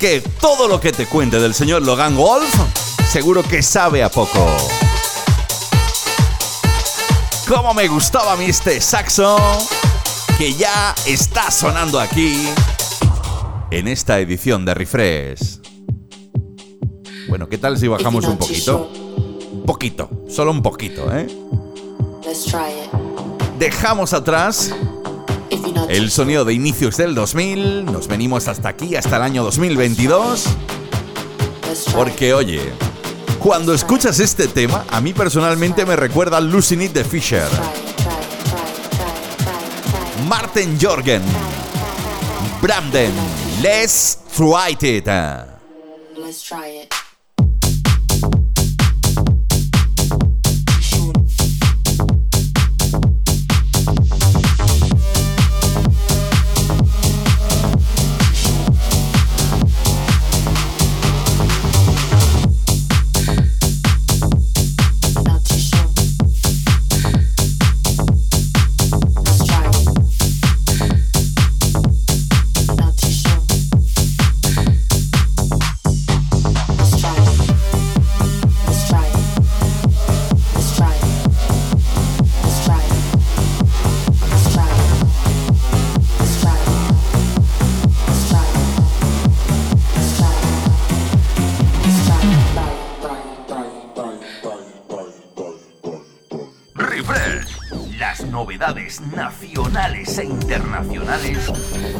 Que 0.00 0.22
todo 0.40 0.66
lo 0.66 0.80
que 0.80 0.92
te 0.92 1.04
cuente 1.04 1.38
del 1.38 1.52
señor 1.52 1.82
Logan 1.82 2.16
Wolf, 2.16 2.50
seguro 3.06 3.42
que 3.42 3.62
sabe 3.62 4.02
a 4.02 4.08
poco. 4.08 4.46
Cómo 7.46 7.74
me 7.74 7.86
gustaba 7.86 8.32
a 8.32 8.36
mí 8.36 8.46
este 8.46 8.80
saxo 8.80 9.36
que 10.38 10.54
ya 10.54 10.94
está 11.04 11.50
sonando 11.50 12.00
aquí 12.00 12.48
en 13.70 13.88
esta 13.88 14.18
edición 14.20 14.64
de 14.64 14.72
Refresh. 14.72 15.60
Bueno, 17.28 17.46
¿qué 17.50 17.58
tal 17.58 17.76
si 17.76 17.86
bajamos 17.86 18.24
un 18.24 18.38
poquito? 18.38 18.90
Un 19.52 19.64
poquito, 19.66 20.08
solo 20.30 20.50
un 20.50 20.62
poquito, 20.62 21.14
¿eh? 21.14 21.26
Dejamos 23.58 24.14
atrás 24.14 24.74
el 25.90 26.12
sonido 26.12 26.44
de 26.44 26.54
inicios 26.54 26.96
del 26.96 27.16
2000, 27.16 27.84
nos 27.84 28.06
venimos 28.06 28.46
hasta 28.46 28.68
aquí, 28.68 28.94
hasta 28.94 29.16
el 29.16 29.22
año 29.22 29.42
2022, 29.42 30.44
let's 31.66 31.84
try 31.84 31.94
porque 31.94 32.32
oye, 32.32 32.60
cuando 33.40 33.74
escuchas 33.74 34.20
este 34.20 34.46
tema, 34.46 34.84
a 34.88 35.00
mí 35.00 35.12
personalmente 35.12 35.84
me 35.84 35.96
recuerda 35.96 36.36
a 36.36 36.40
Losing 36.40 36.92
de 36.92 37.02
Fisher, 37.02 37.48
Martin 40.28 40.78
Jorgen, 40.80 41.22
Branden, 42.62 43.12
Let's 43.60 44.18
Try 44.36 44.76
it. 44.80 45.08
Let's 46.16 46.42
try 46.42 46.68
it. 46.68 46.99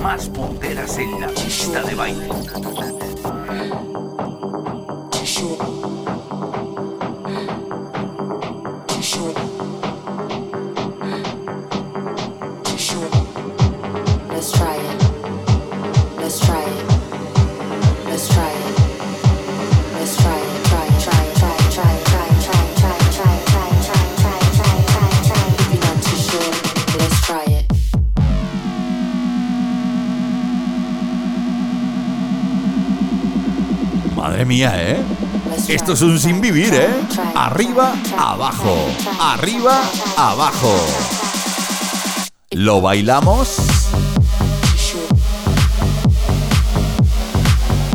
más 0.01 0.29
poder. 0.31 0.70
Esto 35.71 35.93
es 35.93 36.03
un 36.03 36.19
sin 36.19 36.41
vivir, 36.41 36.75
¿eh? 36.75 36.89
Arriba, 37.37 37.95
abajo, 38.19 38.77
arriba, 39.21 39.81
abajo. 40.17 40.75
¿Lo 42.51 42.81
bailamos? 42.81 43.59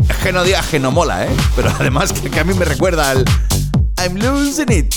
Es 0.07 0.15
que 0.23 0.31
no 0.31 0.45
digas 0.45 0.67
que 0.67 0.79
mola, 0.89 1.25
¿eh? 1.25 1.35
Pero 1.57 1.69
además 1.77 2.13
que, 2.13 2.39
a 2.39 2.45
mí 2.45 2.53
me 2.53 2.63
recuerda 2.63 3.09
al 3.09 3.25
I'm 4.01 4.15
losing 4.19 4.71
it, 4.71 4.95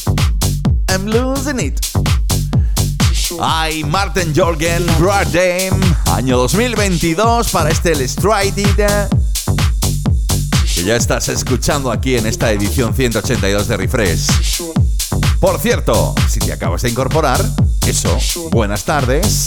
I'm 0.88 1.04
losing 1.06 1.58
it. 1.58 1.84
Ay, 3.40 3.82
Martin 3.82 4.32
Jorgen, 4.36 4.86
Brad 5.00 5.26
Dame, 5.26 5.84
año 6.12 6.38
2022 6.38 7.48
para 7.50 7.70
este 7.70 7.96
Try 8.14 8.52
It, 8.56 9.17
que 10.78 10.84
ya 10.84 10.94
estás 10.94 11.28
escuchando 11.28 11.90
aquí 11.90 12.14
en 12.14 12.26
esta 12.26 12.52
edición 12.52 12.94
182 12.94 13.66
de 13.66 13.76
Refresh. 13.76 14.62
Por 15.40 15.58
cierto, 15.58 16.14
si 16.28 16.38
te 16.38 16.52
acabas 16.52 16.82
de 16.82 16.90
incorporar, 16.90 17.44
eso, 17.84 18.16
buenas 18.52 18.84
tardes 18.84 19.46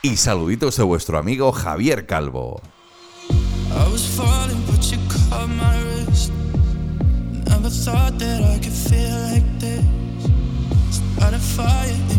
y 0.00 0.16
saluditos 0.16 0.78
de 0.78 0.84
vuestro 0.84 1.18
amigo 1.18 1.52
Javier 1.52 2.06
Calvo. 2.06 2.62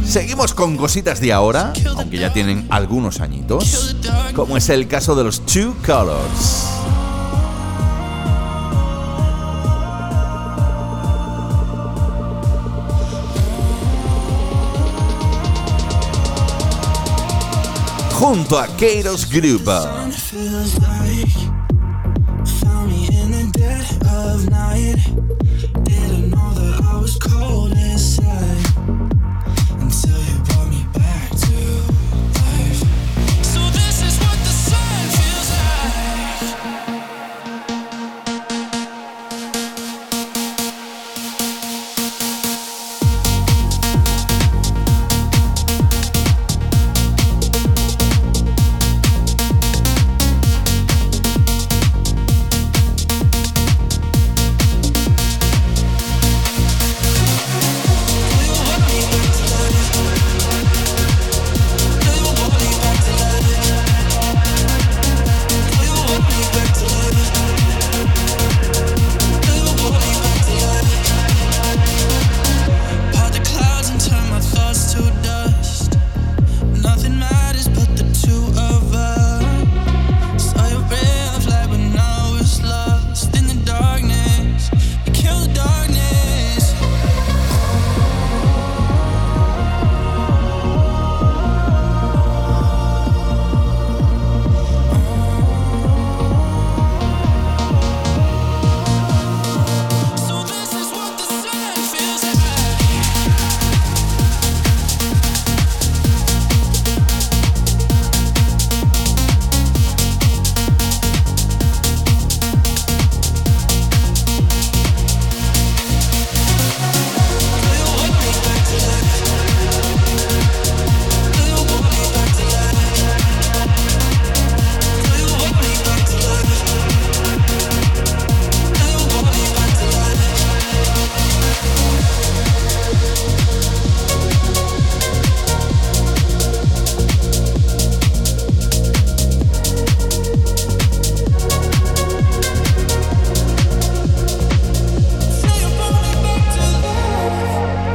Seguimos 0.06 0.54
con 0.54 0.78
cositas 0.78 1.20
de 1.20 1.34
ahora, 1.34 1.74
aunque 1.98 2.20
ya 2.20 2.32
tienen 2.32 2.68
algunos 2.70 3.22
añitos, 3.22 3.98
como 4.36 4.56
es 4.56 4.70
el 4.70 4.88
caso 4.88 5.16
de 5.16 5.24
los 5.24 5.44
Two 5.48 5.76
Colors. 5.84 6.75
Junto 18.28 18.58
a 18.58 18.66
feels 20.12 20.80
like 20.80 21.30
found 22.60 22.90
me 22.90 23.06
in 23.22 23.30
the 23.30 23.52
dead 23.54 23.86
of 24.08 24.50
night. 24.50 25.35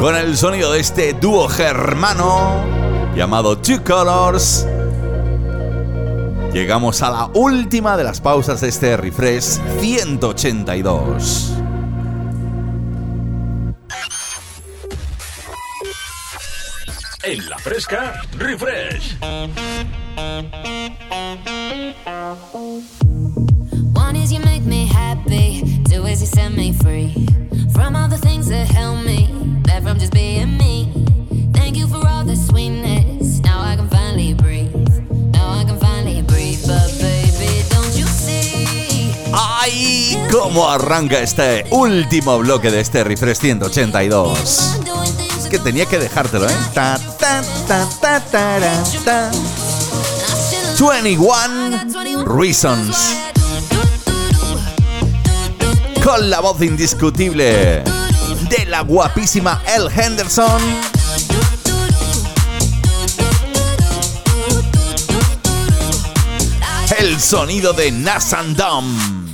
Con 0.00 0.16
el 0.16 0.34
sonido 0.38 0.72
de 0.72 0.80
este 0.80 1.12
dúo 1.12 1.46
germano 1.46 2.64
llamado 3.14 3.58
Two 3.58 3.84
Colors. 3.84 4.66
Llegamos 6.54 7.02
a 7.02 7.10
la 7.10 7.26
última 7.34 7.98
de 7.98 8.04
las 8.04 8.18
pausas 8.18 8.62
de 8.62 8.70
este 8.70 8.96
refresh 8.96 9.60
182. 9.80 11.52
En 17.24 17.50
la 17.50 17.58
fresca, 17.58 18.22
refresh. 18.38 19.18
One 23.94 24.16
is 24.16 24.32
you 24.32 24.40
make 24.40 24.62
me 24.64 24.79
¡Ay! 39.32 40.18
¿Cómo 40.30 40.68
arranca 40.68 41.20
este 41.20 41.66
último 41.70 42.38
bloque 42.38 42.70
de 42.70 42.80
este 42.80 43.04
refresh 43.04 43.38
182? 43.38 44.38
Es 45.38 45.46
que 45.48 45.58
tenía 45.58 45.86
que 45.86 45.98
dejártelo, 45.98 46.48
¿eh? 46.48 46.56
Ta, 46.74 46.98
ta. 47.18 47.42
21 50.78 52.24
Reasons. 52.24 53.19
Con 56.04 56.30
la 56.30 56.40
voz 56.40 56.62
indiscutible 56.62 57.82
de 58.48 58.66
la 58.66 58.82
guapísima 58.82 59.62
Elle 59.66 59.88
Henderson. 59.90 60.60
El 66.98 67.20
sonido 67.20 67.72
de 67.72 67.90
Nassandom. 67.92 69.29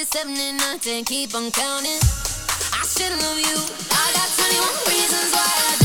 Keep 0.00 1.34
on 1.34 1.50
counting. 1.50 2.00
I 2.72 2.84
love 3.20 3.38
you. 3.38 3.58
I 3.90 4.12
got 4.16 4.28
21 4.32 4.64
reasons 4.88 5.30
why 5.34 5.44
I 5.60 5.76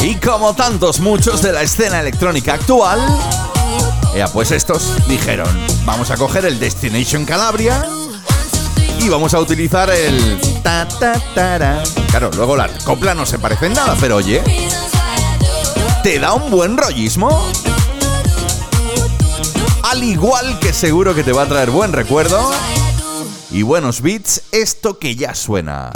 do. 0.00 0.04
Y 0.04 0.14
como 0.16 0.54
tantos 0.54 1.00
muchos 1.00 1.40
de 1.40 1.52
la 1.52 1.62
escena 1.62 2.00
electrónica 2.00 2.52
actual, 2.52 3.00
ya 4.14 4.28
pues 4.28 4.50
estos 4.50 5.06
dijeron, 5.08 5.48
vamos 5.86 6.10
a 6.10 6.18
coger 6.18 6.44
el 6.44 6.58
Destination 6.60 7.24
Calabria 7.24 7.82
y 8.98 9.08
vamos 9.08 9.32
a 9.32 9.40
utilizar 9.40 9.88
el 9.88 10.38
ta 10.62 10.86
tara. 11.34 11.82
Claro, 12.10 12.30
luego 12.36 12.56
la 12.56 12.68
copla 12.84 13.14
no 13.14 13.24
se 13.24 13.38
parece 13.38 13.66
en 13.66 13.72
nada, 13.72 13.96
pero 13.98 14.16
oye, 14.16 14.42
¿te 16.04 16.18
da 16.18 16.34
un 16.34 16.50
buen 16.50 16.76
rollismo? 16.76 17.30
Al 19.84 20.04
igual 20.04 20.58
que 20.60 20.74
seguro 20.74 21.14
que 21.14 21.24
te 21.24 21.32
va 21.32 21.44
a 21.44 21.46
traer 21.46 21.70
buen 21.70 21.94
recuerdo 21.94 22.38
y 23.50 23.62
buenos 23.62 24.02
beats, 24.02 24.42
esto 24.52 24.98
que 24.98 25.16
ya 25.16 25.34
suena. 25.34 25.90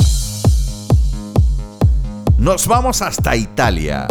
Nos 2.39 2.67
vamos 2.67 3.03
hasta 3.03 3.37
Italia. 3.37 4.09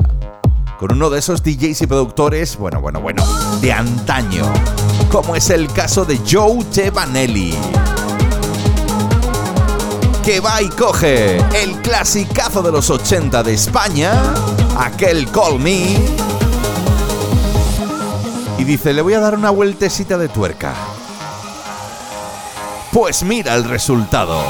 Con 0.77 0.91
uno 0.91 1.09
de 1.09 1.17
esos 1.17 1.41
DJs 1.41 1.81
y 1.81 1.87
productores, 1.87 2.57
bueno, 2.57 2.79
bueno, 2.79 3.01
bueno, 3.01 3.25
de 3.59 3.73
antaño. 3.73 4.45
Como 5.11 5.35
es 5.35 5.49
el 5.49 5.67
caso 5.73 6.05
de 6.05 6.19
Joe 6.29 6.63
Tevanelli. 6.65 7.55
Que 10.27 10.41
va 10.41 10.61
y 10.61 10.67
coge 10.67 11.37
el 11.63 11.81
clasicazo 11.81 12.61
de 12.61 12.69
los 12.69 12.89
80 12.89 13.43
de 13.43 13.53
España, 13.53 14.11
aquel 14.77 15.31
Call 15.31 15.57
Me. 15.57 15.95
Y 18.57 18.63
dice, 18.65 18.91
le 18.91 19.01
voy 19.01 19.13
a 19.13 19.21
dar 19.21 19.35
una 19.35 19.51
vueltecita 19.51 20.17
de 20.17 20.27
tuerca. 20.27 20.73
Pues 22.91 23.23
mira 23.23 23.55
el 23.55 23.63
resultado. 23.63 24.43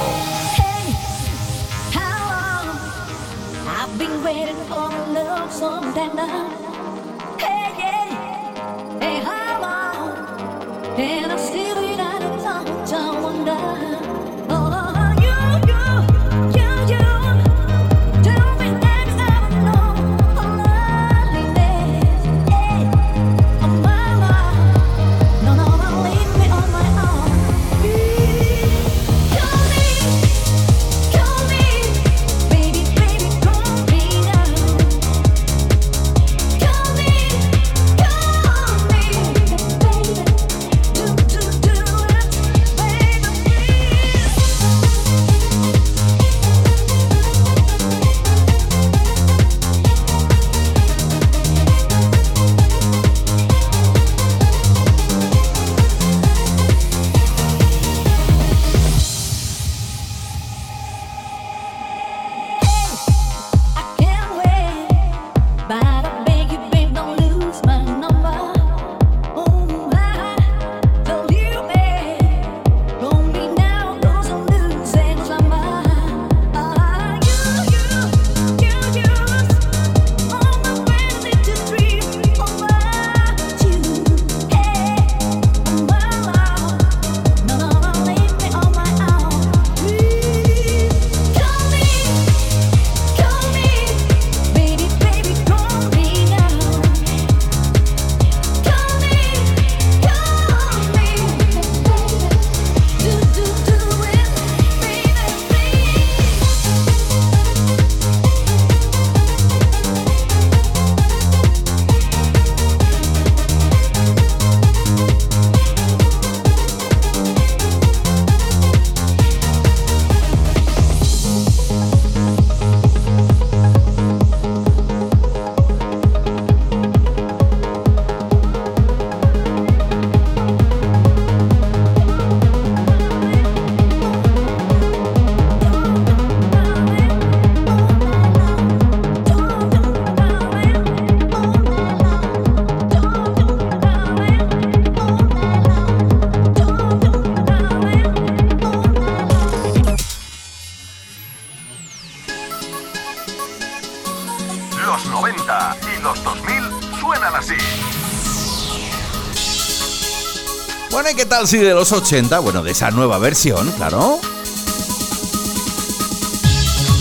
Tal 161.38 161.47
si 161.47 161.59
de 161.59 161.76
los 161.76 161.91
80? 161.91 162.39
Bueno, 162.39 162.64
de 162.64 162.72
esa 162.72 162.89
nueva 162.89 163.19
versión, 163.19 163.72
claro. 163.73 164.19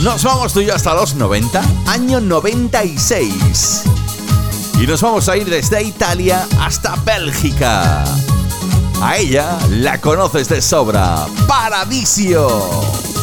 Nos 0.03 0.25
vamos 0.25 0.53
tú 0.53 0.61
y 0.61 0.67
yo 0.67 0.75
hasta 0.75 0.93
los 0.93 1.15
90, 1.15 1.63
año 1.87 2.21
96. 2.21 3.85
Y 4.79 4.87
nos 4.87 5.01
vamos 5.01 5.31
a 5.31 5.39
ir 5.39 5.49
desde 5.49 5.83
Italia 5.83 6.47
hasta 6.61 6.97
Bélgica. 6.97 8.05
A 9.01 9.17
ella 9.17 9.57
la 9.71 10.03
conoces 10.03 10.51
de 10.51 10.61
sobra, 10.61 11.27
Paradisio. 11.49 13.16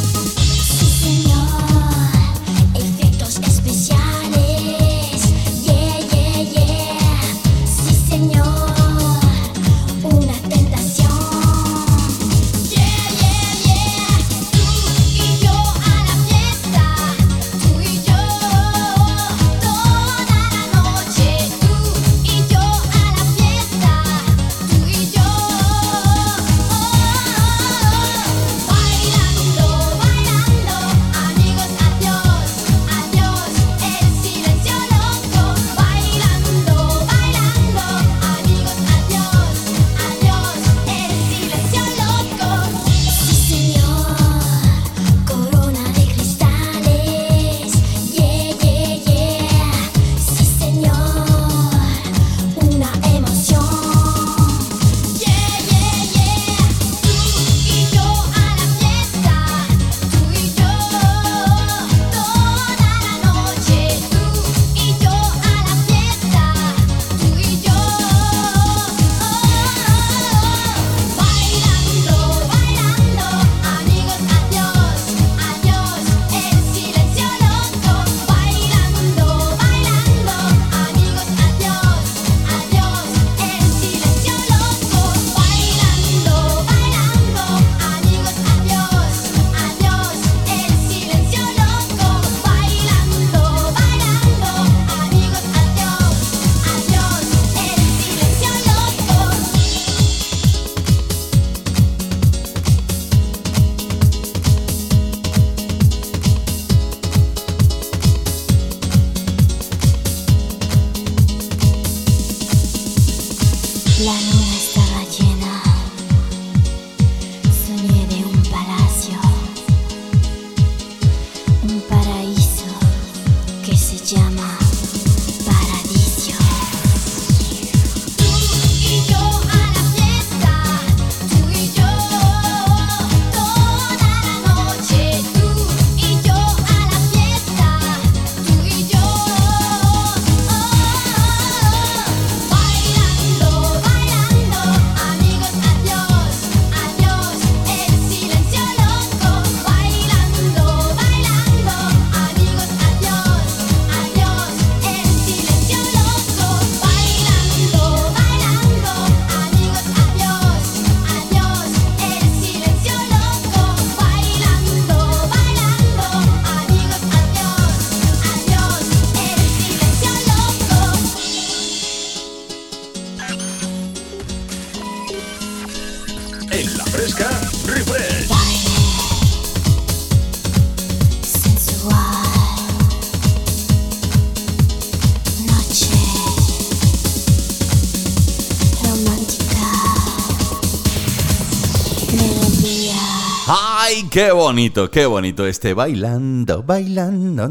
¡Ay, 193.96 194.08
qué 194.10 194.32
bonito, 194.32 194.90
qué 194.90 195.06
bonito 195.06 195.46
este 195.46 195.76
bailando, 195.76 196.64
bailando. 196.64 197.48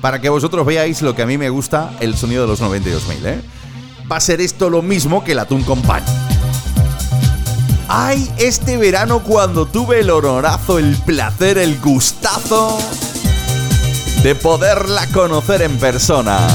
Para 0.00 0.20
que 0.20 0.28
vosotros 0.28 0.64
veáis 0.64 1.02
lo 1.02 1.16
que 1.16 1.22
a 1.22 1.26
mí 1.26 1.36
me 1.36 1.50
gusta 1.50 1.96
el 1.98 2.16
sonido 2.16 2.42
de 2.42 2.48
los 2.48 2.62
92.000, 2.62 3.26
¿eh? 3.26 3.42
Va 4.10 4.18
a 4.18 4.20
ser 4.20 4.40
esto 4.40 4.70
lo 4.70 4.80
mismo 4.80 5.24
que 5.24 5.32
el 5.32 5.40
atún 5.40 5.64
con 5.64 5.82
pan. 5.82 6.04
¡Ay, 7.88 8.30
este 8.38 8.76
verano 8.76 9.24
cuando 9.24 9.66
tuve 9.66 9.98
el 9.98 10.10
honorazo, 10.10 10.78
el 10.78 10.96
placer, 10.98 11.58
el 11.58 11.80
gustazo 11.80 12.78
de 14.22 14.36
poderla 14.36 15.04
conocer 15.08 15.62
en 15.62 15.76
persona! 15.78 16.46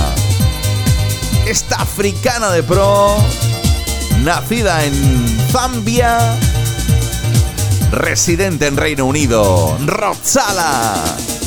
Esta 1.45 1.81
africana 1.81 2.49
de 2.49 2.63
pro 2.63 3.17
nacida 4.23 4.85
en 4.85 4.93
Zambia, 5.51 6.17
residente 7.91 8.67
en 8.67 8.77
Reino 8.77 9.05
Unido, 9.05 9.77
Roxala. 9.85 11.42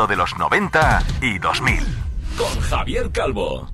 Sonido 0.00 0.06
de 0.06 0.16
los 0.16 0.36
90 0.38 1.02
y 1.20 1.38
2000. 1.38 1.86
Con 2.36 2.60
Javier 2.60 3.10
Calvo. 3.10 3.68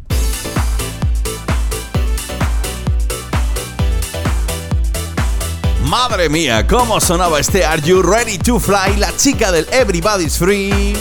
Madre 5.84 6.28
mía, 6.28 6.66
cómo 6.66 7.00
sonaba 7.00 7.38
este 7.38 7.64
Are 7.64 7.80
You 7.80 8.02
Ready 8.02 8.38
to 8.38 8.58
Fly, 8.58 8.96
la 8.98 9.14
chica 9.16 9.52
del 9.52 9.66
Everybody's 9.70 10.38
Free. 10.38 10.96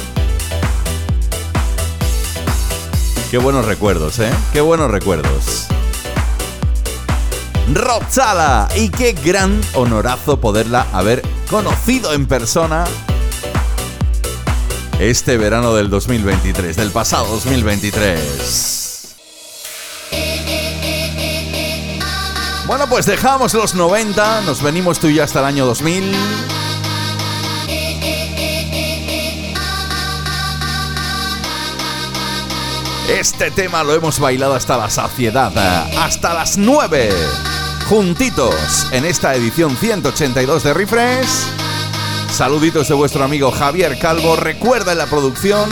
Qué 3.32 3.38
buenos 3.38 3.66
recuerdos, 3.66 4.20
¿eh? 4.20 4.32
Qué 4.54 4.62
buenos 4.62 4.92
recuerdos. 4.92 5.68
Roxala, 7.74 8.68
y 8.76 8.90
qué 8.90 9.14
gran 9.14 9.60
honorazo 9.74 10.40
poderla 10.40 10.86
haber 10.94 11.24
conocido 11.50 12.14
en 12.14 12.28
persona 12.28 12.86
este 15.00 15.38
verano 15.38 15.74
del 15.74 15.90
2023, 15.90 16.76
del 16.76 16.92
pasado 16.92 17.28
2023. 17.28 19.16
Bueno, 22.66 22.88
pues 22.88 23.06
dejamos 23.06 23.54
los 23.54 23.76
90, 23.76 24.42
nos 24.42 24.62
venimos 24.64 25.00
tú 25.00 25.08
y 25.08 25.16
yo 25.16 25.24
hasta 25.24 25.40
el 25.40 25.46
año 25.46 25.66
2000. 25.66 26.16
Este 33.10 33.52
tema 33.52 33.84
lo 33.84 33.94
hemos 33.94 34.20
bailado 34.20 34.56
hasta 34.56 34.78
la 34.78 34.90
saciedad, 34.90 35.56
hasta 35.98 36.34
las 36.34 36.58
9, 36.58 37.12
juntitos 37.88 38.88
en 38.92 39.06
esta 39.06 39.36
edición 39.36 39.78
182 39.78 40.64
de 40.64 40.74
Refresh. 40.74 41.55
Saluditos 42.36 42.90
de 42.90 42.96
vuestro 42.96 43.24
amigo 43.24 43.50
Javier 43.50 43.98
Calvo. 43.98 44.36
Recuerda 44.36 44.92
en 44.92 44.98
la 44.98 45.06
producción 45.06 45.70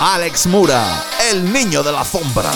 Alex 0.00 0.46
Mura, 0.46 1.04
el 1.30 1.52
niño 1.52 1.82
de 1.82 1.92
la 1.92 2.06
sombra. 2.06 2.50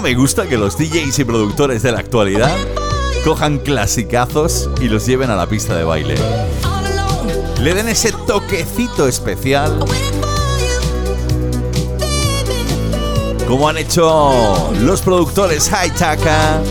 ¿Cómo 0.00 0.08
me 0.08 0.14
gusta 0.14 0.48
que 0.48 0.56
los 0.56 0.78
DJs 0.78 1.18
y 1.18 1.24
productores 1.24 1.82
de 1.82 1.92
la 1.92 1.98
actualidad 1.98 2.56
cojan 3.22 3.58
clasicazos 3.58 4.70
y 4.80 4.88
los 4.88 5.04
lleven 5.04 5.28
a 5.28 5.36
la 5.36 5.46
pista 5.46 5.76
de 5.76 5.84
baile? 5.84 6.14
Le 7.60 7.74
den 7.74 7.86
ese 7.86 8.10
toquecito 8.26 9.06
especial. 9.06 9.78
Como 13.46 13.68
han 13.68 13.76
hecho 13.76 14.70
los 14.80 15.02
productores 15.02 15.70
Haitaka 15.70 16.62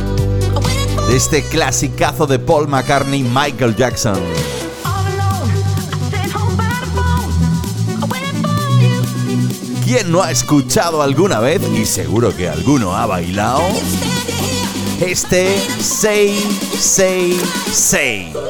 de 1.07 1.15
este 1.15 1.43
clasicazo 1.43 2.25
de 2.25 2.39
Paul 2.39 2.67
McCartney 2.67 3.19
y 3.19 3.23
Michael 3.23 3.75
Jackson. 3.75 4.17
¿Quién 9.89 10.11
no 10.11 10.21
ha 10.21 10.29
escuchado 10.29 11.01
alguna 11.01 11.39
vez, 11.39 11.63
y 11.73 11.83
seguro 11.83 12.35
que 12.35 12.47
alguno 12.47 12.95
ha 12.95 13.07
bailado, 13.07 13.63
este 15.01 15.57
666? 15.79 18.48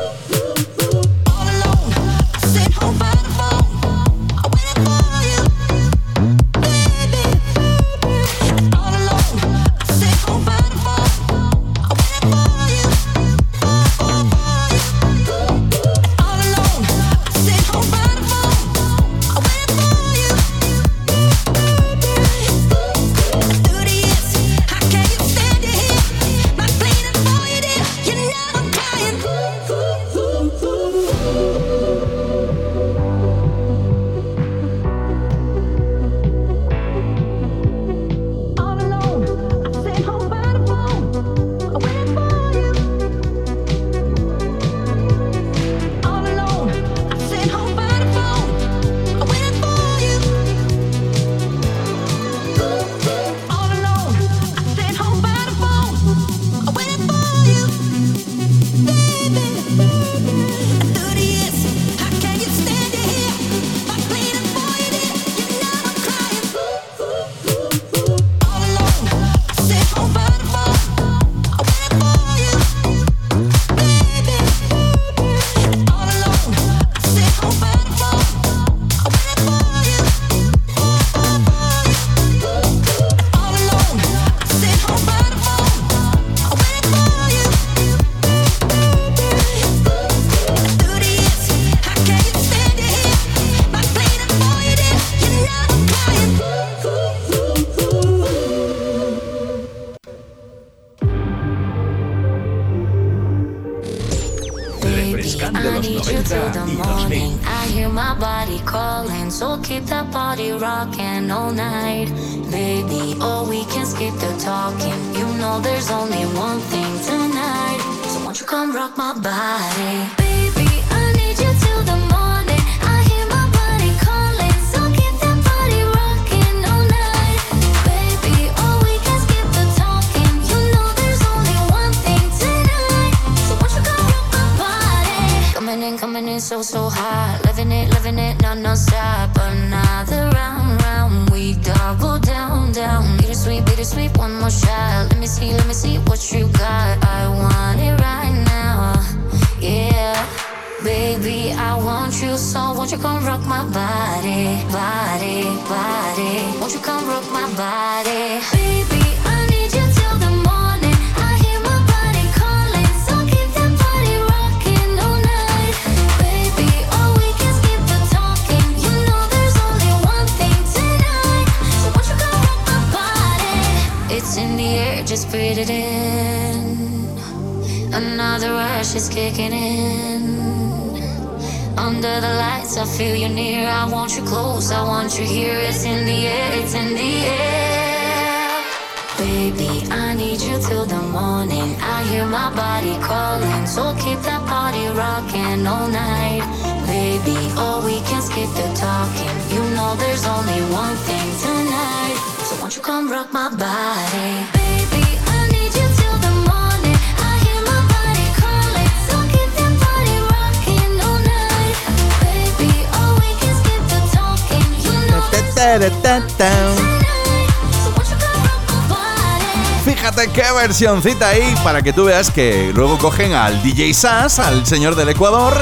Qué 220.80 220.86
versioncita 220.86 221.28
ahí 221.28 221.56
para 221.62 221.82
que 221.82 221.92
tú 221.92 222.06
veas 222.06 222.32
que 222.32 222.72
luego 222.74 222.98
cogen 222.98 223.34
al 223.34 223.62
DJ 223.62 223.94
Sass, 223.94 224.40
al 224.40 224.66
señor 224.66 224.96
del 224.96 225.10
Ecuador, 225.10 225.54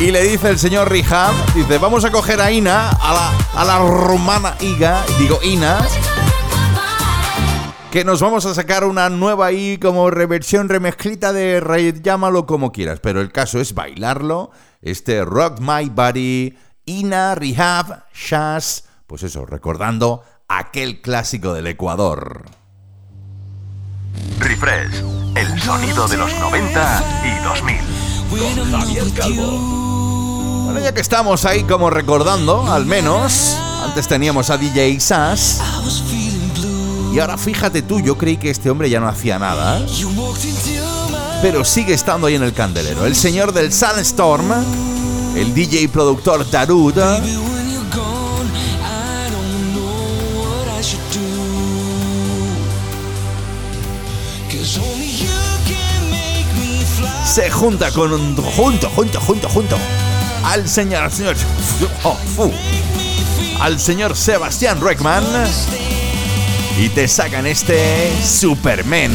y 0.00 0.10
le 0.10 0.22
dice 0.22 0.48
el 0.48 0.58
señor 0.58 0.90
Rihab, 0.90 1.34
dice, 1.54 1.76
vamos 1.76 2.06
a 2.06 2.10
coger 2.10 2.40
a 2.40 2.50
Ina, 2.50 2.88
a 2.88 3.12
la, 3.12 3.60
a 3.60 3.64
la 3.66 3.78
rumana 3.80 4.56
Iga, 4.60 5.04
digo 5.18 5.40
Ina, 5.42 5.86
que 7.90 8.02
nos 8.02 8.22
vamos 8.22 8.46
a 8.46 8.54
sacar 8.54 8.84
una 8.84 9.10
nueva 9.10 9.46
ahí 9.46 9.76
como 9.76 10.10
reversión 10.10 10.70
remezclita 10.70 11.34
de 11.34 11.60
Raid, 11.60 11.96
llámalo 12.02 12.46
como 12.46 12.72
quieras, 12.72 13.00
pero 13.00 13.20
el 13.20 13.30
caso 13.30 13.60
es 13.60 13.74
bailarlo, 13.74 14.52
este 14.80 15.22
Rock 15.22 15.60
My 15.60 15.90
Body, 15.90 16.56
Ina, 16.86 17.34
Rehab, 17.34 18.04
Shaz, 18.14 18.84
pues 19.06 19.22
eso, 19.22 19.44
recordando 19.44 20.22
aquel 20.48 21.02
clásico 21.02 21.52
del 21.52 21.66
Ecuador. 21.66 22.44
Refresh, 24.38 25.02
el 25.34 25.60
sonido 25.60 26.06
de 26.08 26.16
los 26.16 26.32
90 26.32 27.04
y 27.24 27.44
2000. 27.44 27.76
Con 28.28 28.72
Javier 28.72 29.12
Calvo. 29.14 30.64
Bueno, 30.64 30.80
ya 30.80 30.92
que 30.92 31.00
estamos 31.00 31.44
ahí 31.44 31.64
como 31.64 31.90
recordando, 31.90 32.70
al 32.70 32.84
menos, 32.86 33.56
antes 33.84 34.06
teníamos 34.06 34.50
a 34.50 34.58
DJ 34.58 35.00
Sass. 35.00 35.60
Y 37.12 37.18
ahora 37.18 37.38
fíjate 37.38 37.82
tú, 37.82 38.00
yo 38.00 38.18
creí 38.18 38.36
que 38.36 38.50
este 38.50 38.68
hombre 38.70 38.90
ya 38.90 39.00
no 39.00 39.08
hacía 39.08 39.38
nada. 39.38 39.80
Pero 41.40 41.64
sigue 41.64 41.94
estando 41.94 42.26
ahí 42.26 42.34
en 42.34 42.42
el 42.42 42.52
candelero. 42.52 43.06
El 43.06 43.16
señor 43.16 43.52
del 43.52 43.72
Sandstorm, 43.72 44.52
el 45.34 45.54
DJ 45.54 45.88
productor 45.88 46.48
Darud. 46.50 46.94
Se 57.28 57.50
junta 57.50 57.90
con 57.90 58.10
un. 58.10 58.34
Junto, 58.36 58.88
junto, 58.88 59.20
junto, 59.20 59.48
junto. 59.50 59.78
Al 60.44 60.66
señor. 60.66 61.02
Al 61.02 61.12
señor. 61.12 61.36
oh, 62.02 62.16
al 63.60 63.78
señor 63.78 64.16
Sebastián 64.16 64.80
Reckman. 64.80 65.24
Y 66.78 66.88
te 66.88 67.06
sacan 67.06 67.46
este 67.46 68.10
Superman. 68.24 69.12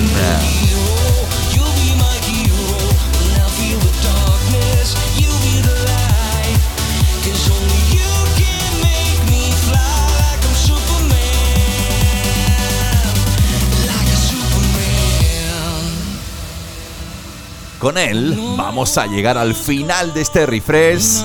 Con 17.84 17.98
él 17.98 18.40
vamos 18.56 18.98
a 18.98 19.08
llegar 19.08 19.38
al 19.38 19.54
final 19.54 20.14
de 20.14 20.22
este 20.22 20.46
refresh 20.46 21.22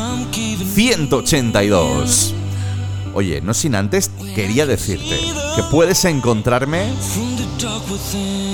182. 0.75 2.35
Oye, 3.15 3.41
no 3.41 3.55
sin 3.55 3.77
antes 3.77 4.11
quería 4.35 4.67
decirte 4.67 5.21
que 5.55 5.63
puedes 5.71 6.05
encontrarme 6.05 6.93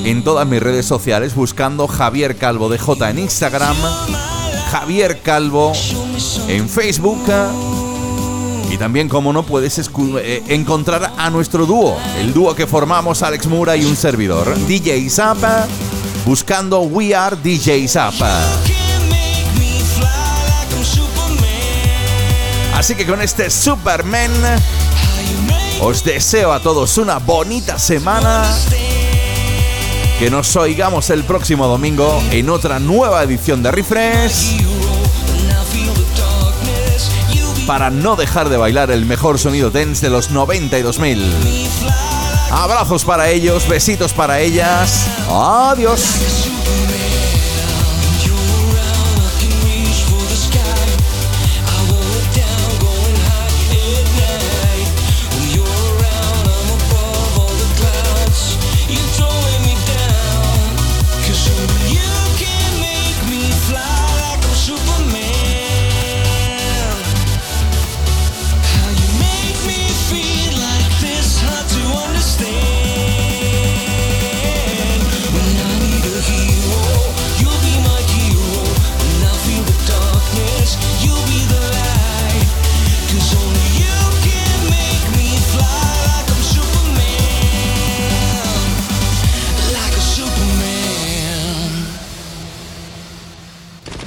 en 0.04 0.22
todas 0.22 0.46
mis 0.46 0.62
redes 0.62 0.84
sociales 0.84 1.34
buscando 1.34 1.88
Javier 1.88 2.36
Calvo 2.36 2.68
de 2.68 2.76
J 2.76 3.08
en 3.08 3.20
Instagram, 3.20 3.76
Javier 4.70 5.22
Calvo 5.22 5.72
en 6.46 6.68
Facebook 6.68 7.22
y 8.74 8.76
también, 8.76 9.08
como 9.08 9.32
no, 9.32 9.44
puedes 9.44 9.78
eh, 9.78 10.42
encontrar 10.48 11.12
a 11.16 11.30
nuestro 11.30 11.64
dúo, 11.64 11.96
el 12.18 12.34
dúo 12.34 12.56
que 12.56 12.66
formamos 12.66 13.22
Alex 13.22 13.46
Mura 13.46 13.76
y 13.76 13.84
un 13.84 13.94
servidor, 13.94 14.52
DJ 14.66 15.08
Zapa, 15.08 15.66
buscando 16.24 16.80
We 16.80 17.14
Are 17.14 17.36
DJ 17.36 17.86
Zapa. 17.88 18.40
Así 22.74 22.94
que 22.94 23.06
con 23.06 23.22
este 23.22 23.50
Superman 23.50 24.30
os 25.80 26.04
deseo 26.04 26.52
a 26.52 26.60
todos 26.60 26.98
una 26.98 27.18
bonita 27.18 27.78
semana. 27.78 28.44
Que 30.18 30.30
nos 30.30 30.54
oigamos 30.56 31.10
el 31.10 31.24
próximo 31.24 31.66
domingo 31.66 32.22
en 32.30 32.48
otra 32.50 32.78
nueva 32.78 33.22
edición 33.22 33.62
de 33.62 33.70
Refresh. 33.70 34.56
Para 37.66 37.90
no 37.90 38.16
dejar 38.16 38.48
de 38.48 38.56
bailar 38.56 38.90
el 38.90 39.06
mejor 39.06 39.38
sonido 39.38 39.70
dance 39.70 40.04
de 40.04 40.10
los 40.10 40.30
90 40.30 40.78
y 40.78 40.82
2000. 40.82 42.23
Abrazos 42.50 43.04
para 43.04 43.30
ellos, 43.30 43.66
besitos 43.66 44.12
para 44.12 44.40
ellas. 44.40 45.06
Adiós. 45.28 46.44